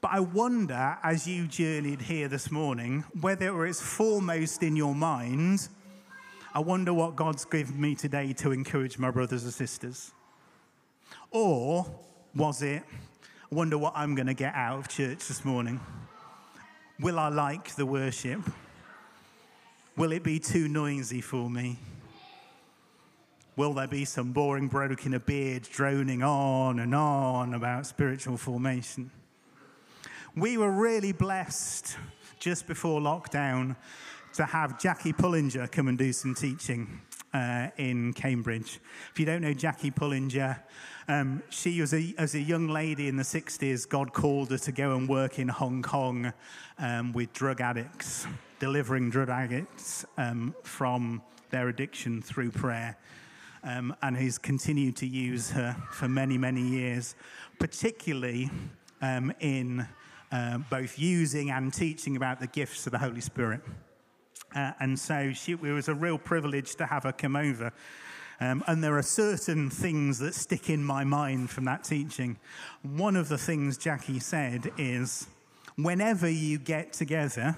But 0.00 0.12
I 0.12 0.20
wonder, 0.20 0.96
as 1.02 1.26
you 1.26 1.48
journeyed 1.48 2.00
here 2.00 2.28
this 2.28 2.50
morning, 2.52 3.04
whether 3.20 3.66
it's 3.66 3.80
foremost 3.80 4.62
in 4.62 4.76
your 4.76 4.94
mind, 4.94 5.68
I 6.54 6.60
wonder 6.60 6.94
what 6.94 7.16
God's 7.16 7.44
given 7.44 7.80
me 7.80 7.94
today 7.94 8.32
to 8.34 8.52
encourage 8.52 8.98
my 8.98 9.10
brothers 9.10 9.42
and 9.44 9.52
sisters. 9.52 10.12
Or 11.30 11.86
was 12.34 12.62
it, 12.62 12.82
I 13.50 13.54
wonder 13.54 13.76
what 13.76 13.92
I'm 13.96 14.14
going 14.14 14.28
to 14.28 14.34
get 14.34 14.54
out 14.54 14.78
of 14.78 14.88
church 14.88 15.26
this 15.26 15.44
morning? 15.44 15.80
Will 17.00 17.18
I 17.18 17.28
like 17.28 17.74
the 17.74 17.86
worship? 17.86 18.40
Will 19.96 20.12
it 20.12 20.22
be 20.22 20.38
too 20.38 20.68
noisy 20.68 21.20
for 21.20 21.50
me? 21.50 21.76
Will 23.58 23.72
there 23.72 23.88
be 23.88 24.04
some 24.04 24.30
boring 24.30 24.68
bloke 24.68 25.04
in 25.04 25.14
a 25.14 25.18
beard 25.18 25.64
droning 25.64 26.22
on 26.22 26.78
and 26.78 26.94
on 26.94 27.54
about 27.54 27.86
spiritual 27.86 28.36
formation? 28.36 29.10
We 30.36 30.56
were 30.56 30.70
really 30.70 31.10
blessed 31.10 31.96
just 32.38 32.68
before 32.68 33.00
lockdown 33.00 33.74
to 34.34 34.44
have 34.44 34.78
Jackie 34.78 35.12
Pullinger 35.12 35.66
come 35.72 35.88
and 35.88 35.98
do 35.98 36.12
some 36.12 36.36
teaching 36.36 37.00
uh, 37.34 37.70
in 37.78 38.12
Cambridge. 38.12 38.78
If 39.10 39.18
you 39.18 39.26
don't 39.26 39.42
know 39.42 39.54
Jackie 39.54 39.90
Pullinger, 39.90 40.62
um, 41.08 41.42
she 41.50 41.80
was 41.80 41.92
a, 41.92 42.14
as 42.16 42.36
a 42.36 42.40
young 42.40 42.68
lady 42.68 43.08
in 43.08 43.16
the 43.16 43.24
60s, 43.24 43.88
God 43.88 44.12
called 44.12 44.52
her 44.52 44.58
to 44.58 44.70
go 44.70 44.94
and 44.94 45.08
work 45.08 45.40
in 45.40 45.48
Hong 45.48 45.82
Kong 45.82 46.32
um, 46.78 47.12
with 47.12 47.32
drug 47.32 47.60
addicts, 47.60 48.24
delivering 48.60 49.10
drug 49.10 49.30
addicts 49.30 50.06
um, 50.16 50.54
from 50.62 51.22
their 51.50 51.68
addiction 51.68 52.22
through 52.22 52.52
prayer. 52.52 52.96
Um, 53.64 53.94
and 54.02 54.16
he's 54.16 54.38
continued 54.38 54.96
to 54.96 55.06
use 55.06 55.50
her 55.50 55.76
for 55.90 56.08
many, 56.08 56.38
many 56.38 56.62
years, 56.62 57.14
particularly 57.58 58.50
um, 59.02 59.32
in 59.40 59.86
uh, 60.30 60.58
both 60.70 60.98
using 60.98 61.50
and 61.50 61.72
teaching 61.72 62.16
about 62.16 62.40
the 62.40 62.46
gifts 62.46 62.86
of 62.86 62.92
the 62.92 62.98
Holy 62.98 63.20
Spirit. 63.20 63.60
Uh, 64.54 64.72
and 64.80 64.98
so 64.98 65.32
she, 65.32 65.52
it 65.52 65.60
was 65.60 65.88
a 65.88 65.94
real 65.94 66.18
privilege 66.18 66.74
to 66.76 66.86
have 66.86 67.02
her 67.02 67.12
come 67.12 67.36
over. 67.36 67.72
Um, 68.40 68.62
and 68.66 68.84
there 68.84 68.96
are 68.96 69.02
certain 69.02 69.68
things 69.68 70.18
that 70.20 70.34
stick 70.34 70.70
in 70.70 70.84
my 70.84 71.02
mind 71.02 71.50
from 71.50 71.64
that 71.64 71.82
teaching. 71.82 72.38
One 72.82 73.16
of 73.16 73.28
the 73.28 73.38
things 73.38 73.76
Jackie 73.76 74.20
said 74.20 74.70
is 74.78 75.26
whenever 75.76 76.28
you 76.28 76.58
get 76.58 76.92
together, 76.92 77.56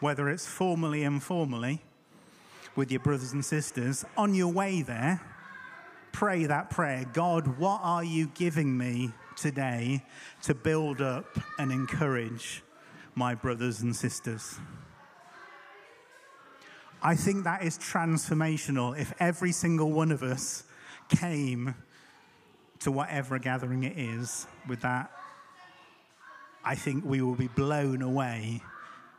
whether 0.00 0.28
it's 0.28 0.46
formally, 0.46 1.04
informally, 1.04 1.82
with 2.76 2.90
your 2.90 3.00
brothers 3.00 3.32
and 3.32 3.44
sisters, 3.44 4.04
on 4.16 4.34
your 4.34 4.52
way 4.52 4.82
there, 4.82 5.20
pray 6.12 6.44
that 6.46 6.70
prayer 6.70 7.04
God, 7.12 7.58
what 7.58 7.80
are 7.82 8.04
you 8.04 8.26
giving 8.34 8.76
me 8.76 9.12
today 9.36 10.04
to 10.42 10.54
build 10.54 11.00
up 11.00 11.38
and 11.58 11.72
encourage 11.72 12.62
my 13.14 13.34
brothers 13.34 13.80
and 13.80 13.94
sisters? 13.94 14.58
I 17.02 17.16
think 17.16 17.44
that 17.44 17.64
is 17.64 17.78
transformational 17.78 18.98
if 18.98 19.12
every 19.18 19.52
single 19.52 19.90
one 19.90 20.12
of 20.12 20.22
us 20.22 20.64
came 21.08 21.74
to 22.80 22.92
whatever 22.92 23.38
gathering 23.38 23.82
it 23.82 23.98
is 23.98 24.46
with 24.68 24.80
that. 24.82 25.10
I 26.64 26.76
think 26.76 27.04
we 27.04 27.20
will 27.20 27.34
be 27.34 27.48
blown 27.48 28.02
away 28.02 28.62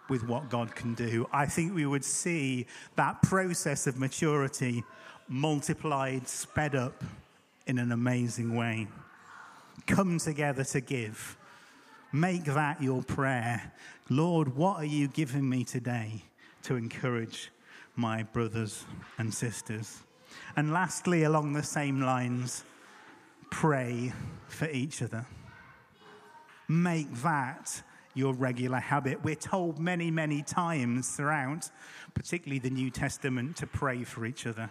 with 0.10 0.28
what 0.28 0.50
God 0.50 0.76
can 0.76 0.94
do. 0.94 1.28
I 1.32 1.46
think 1.46 1.74
we 1.74 1.86
would 1.86 2.04
see 2.04 2.68
that 2.96 3.22
process 3.22 3.88
of 3.88 3.98
maturity 3.98 4.84
multiplied, 5.28 6.28
sped 6.28 6.76
up 6.76 7.04
in 7.68 7.80
an 7.80 7.92
amazing 7.92 8.56
way. 8.56 8.88
Come 9.88 10.20
together 10.20 10.64
to 10.66 10.82
give. 10.82 11.38
Make 12.12 12.46
that 12.46 12.82
your 12.82 13.02
prayer. 13.02 13.74
Lord, 14.10 14.56
what 14.56 14.78
are 14.78 14.86
you 14.86 15.08
giving 15.08 15.50
me 15.50 15.64
today 15.64 16.24
to 16.64 16.76
encourage 16.76 17.52
my 17.96 18.24
brothers 18.24 18.86
and 19.18 19.34
sisters? 19.34 20.04
And 20.56 20.72
lastly, 20.74 21.24
along 21.24 21.54
the 21.54 21.64
same 21.64 22.02
lines, 22.02 22.64
pray 23.50 24.14
for 24.48 24.70
each 24.70 25.02
other. 25.02 25.26
Make 26.68 27.12
that 27.22 27.82
your 28.14 28.34
regular 28.34 28.80
habit. 28.80 29.24
We're 29.24 29.36
told 29.36 29.80
many, 29.80 30.12
many 30.12 30.42
times 30.42 31.16
throughout, 31.16 31.70
particularly 32.14 32.60
the 32.60 32.70
New 32.70 32.90
Testament, 32.90 33.58
to 33.58 33.68
pray 33.68 34.04
for 34.04 34.26
each 34.26 34.46
other. 34.46 34.70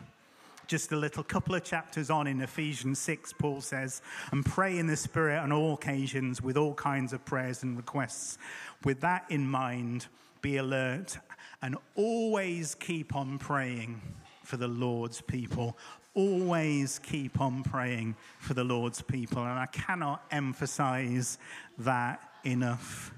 Just 0.68 0.92
a 0.92 0.96
little 0.96 1.24
couple 1.24 1.54
of 1.54 1.64
chapters 1.64 2.08
on 2.08 2.26
in 2.26 2.40
Ephesians 2.40 2.98
6, 3.00 3.34
Paul 3.34 3.60
says, 3.60 4.00
and 4.30 4.46
pray 4.46 4.78
in 4.78 4.86
the 4.86 4.96
Spirit 4.96 5.38
on 5.38 5.52
all 5.52 5.74
occasions 5.74 6.40
with 6.40 6.56
all 6.56 6.74
kinds 6.74 7.12
of 7.12 7.24
prayers 7.24 7.62
and 7.62 7.76
requests. 7.76 8.38
With 8.84 9.00
that 9.00 9.24
in 9.28 9.46
mind, 9.46 10.06
be 10.40 10.56
alert 10.56 11.18
and 11.62 11.76
always 11.94 12.74
keep 12.74 13.14
on 13.14 13.38
praying 13.38 14.00
for 14.44 14.56
the 14.56 14.68
Lord's 14.68 15.20
people. 15.20 15.76
Always 16.14 16.98
keep 16.98 17.40
on 17.40 17.62
praying 17.62 18.16
for 18.38 18.54
the 18.54 18.64
Lord's 18.64 19.00
people. 19.00 19.42
And 19.42 19.58
I 19.58 19.66
cannot 19.66 20.24
emphasize 20.30 21.38
that 21.78 22.20
enough. 22.44 23.12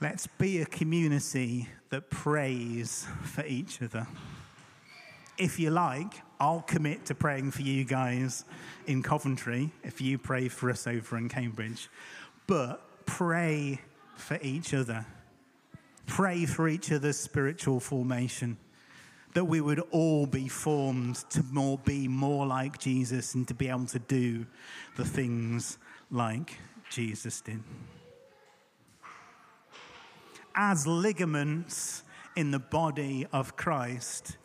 Let's 0.00 0.26
be 0.26 0.60
a 0.60 0.66
community 0.66 1.68
that 1.90 2.10
prays 2.10 3.06
for 3.24 3.44
each 3.44 3.82
other 3.82 4.06
if 5.38 5.60
you 5.60 5.70
like, 5.70 6.20
I'll 6.40 6.62
commit 6.62 7.06
to 7.06 7.14
praying 7.14 7.52
for 7.52 7.62
you 7.62 7.84
guys 7.84 8.44
in 8.86 9.02
Coventry 9.02 9.70
if 9.84 10.00
you 10.00 10.18
pray 10.18 10.48
for 10.48 10.70
us 10.70 10.86
over 10.86 11.16
in 11.16 11.28
Cambridge. 11.28 11.88
But 12.46 13.06
pray 13.06 13.80
for 14.16 14.38
each 14.42 14.74
other. 14.74 15.06
Pray 16.06 16.44
for 16.44 16.68
each 16.68 16.90
other's 16.90 17.16
spiritual 17.16 17.80
formation. 17.80 18.56
That 19.34 19.44
we 19.44 19.60
would 19.60 19.80
all 19.92 20.26
be 20.26 20.48
formed 20.48 21.16
to 21.30 21.42
more, 21.52 21.78
be 21.78 22.08
more 22.08 22.46
like 22.46 22.78
Jesus 22.78 23.34
and 23.34 23.46
to 23.46 23.54
be 23.54 23.68
able 23.68 23.86
to 23.86 23.98
do 24.00 24.46
the 24.96 25.04
things 25.04 25.78
like 26.10 26.58
Jesus 26.90 27.40
did. 27.40 27.62
As 30.60 30.88
ligaments 30.88 32.02
in 32.34 32.50
the 32.50 32.58
body 32.58 33.24
of 33.32 33.54
Christ, 33.54 34.38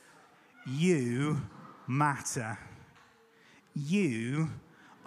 you 0.68 1.41
matter. 1.88 2.59
You 3.74 4.51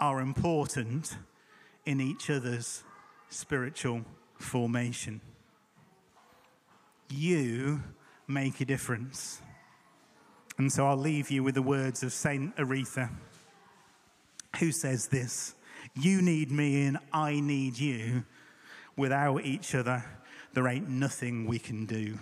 are 0.01 0.19
important 0.19 1.15
in 1.85 2.01
each 2.01 2.29
other's 2.29 2.83
spiritual 3.29 4.01
formation. 4.37 5.21
You 7.09 7.81
make 8.27 8.59
a 8.59 8.65
difference. 8.65 9.41
And 10.57 10.69
so 10.69 10.87
I'll 10.87 10.97
leave 10.97 11.31
you 11.31 11.41
with 11.41 11.55
the 11.55 11.61
words 11.61 12.03
of 12.03 12.11
Saint 12.11 12.53
Aretha, 12.57 13.11
who 14.59 14.73
says 14.73 15.07
this 15.07 15.55
You 15.95 16.21
need 16.21 16.51
me 16.51 16.85
and 16.85 16.97
I 17.13 17.39
need 17.39 17.79
you. 17.79 18.25
Without 18.97 19.45
each 19.45 19.73
other, 19.73 20.03
there 20.57 20.67
ain't 20.67 20.89
nothing 20.89 21.45
we 21.45 21.59
can 21.59 21.85
do. 21.85 22.17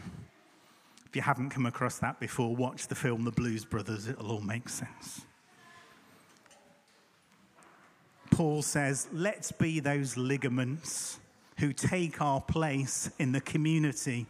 If 1.05 1.15
you 1.15 1.21
haven't 1.21 1.51
come 1.51 1.65
across 1.65 1.99
that 1.99 2.19
before, 2.19 2.53
watch 2.53 2.87
the 2.87 2.93
film 2.93 3.23
The 3.23 3.31
Blues 3.31 3.63
Brothers, 3.63 4.09
it'll 4.09 4.29
all 4.29 4.41
make 4.41 4.67
sense. 4.67 5.21
Paul 8.31 8.61
says, 8.61 9.07
let's 9.13 9.53
be 9.53 9.79
those 9.79 10.17
ligaments 10.17 11.21
who 11.59 11.71
take 11.71 12.21
our 12.21 12.41
place 12.41 13.09
in 13.19 13.31
the 13.31 13.39
community 13.39 14.25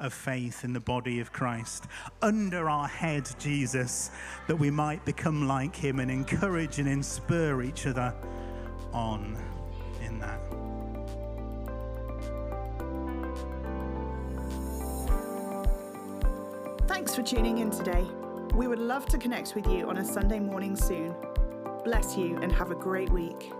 of 0.00 0.14
faith 0.14 0.64
in 0.64 0.72
the 0.72 0.80
body 0.80 1.20
of 1.20 1.30
Christ. 1.30 1.84
Under 2.22 2.70
our 2.70 2.88
head, 2.88 3.28
Jesus, 3.38 4.10
that 4.48 4.56
we 4.56 4.70
might 4.70 5.04
become 5.04 5.46
like 5.46 5.76
him 5.76 6.00
and 6.00 6.10
encourage 6.10 6.78
and 6.78 6.88
inspire 6.88 7.60
each 7.60 7.86
other 7.86 8.14
on 8.94 9.36
in 10.02 10.18
that. 10.20 10.40
Thanks 16.86 17.14
for 17.14 17.22
tuning 17.22 17.58
in 17.58 17.70
today. 17.70 18.04
We 18.54 18.68
would 18.68 18.78
love 18.78 19.06
to 19.06 19.16
connect 19.16 19.54
with 19.54 19.66
you 19.66 19.88
on 19.88 19.96
a 19.96 20.04
Sunday 20.04 20.38
morning 20.38 20.76
soon. 20.76 21.14
Bless 21.82 22.14
you 22.14 22.36
and 22.42 22.52
have 22.52 22.70
a 22.70 22.74
great 22.74 23.08
week. 23.08 23.52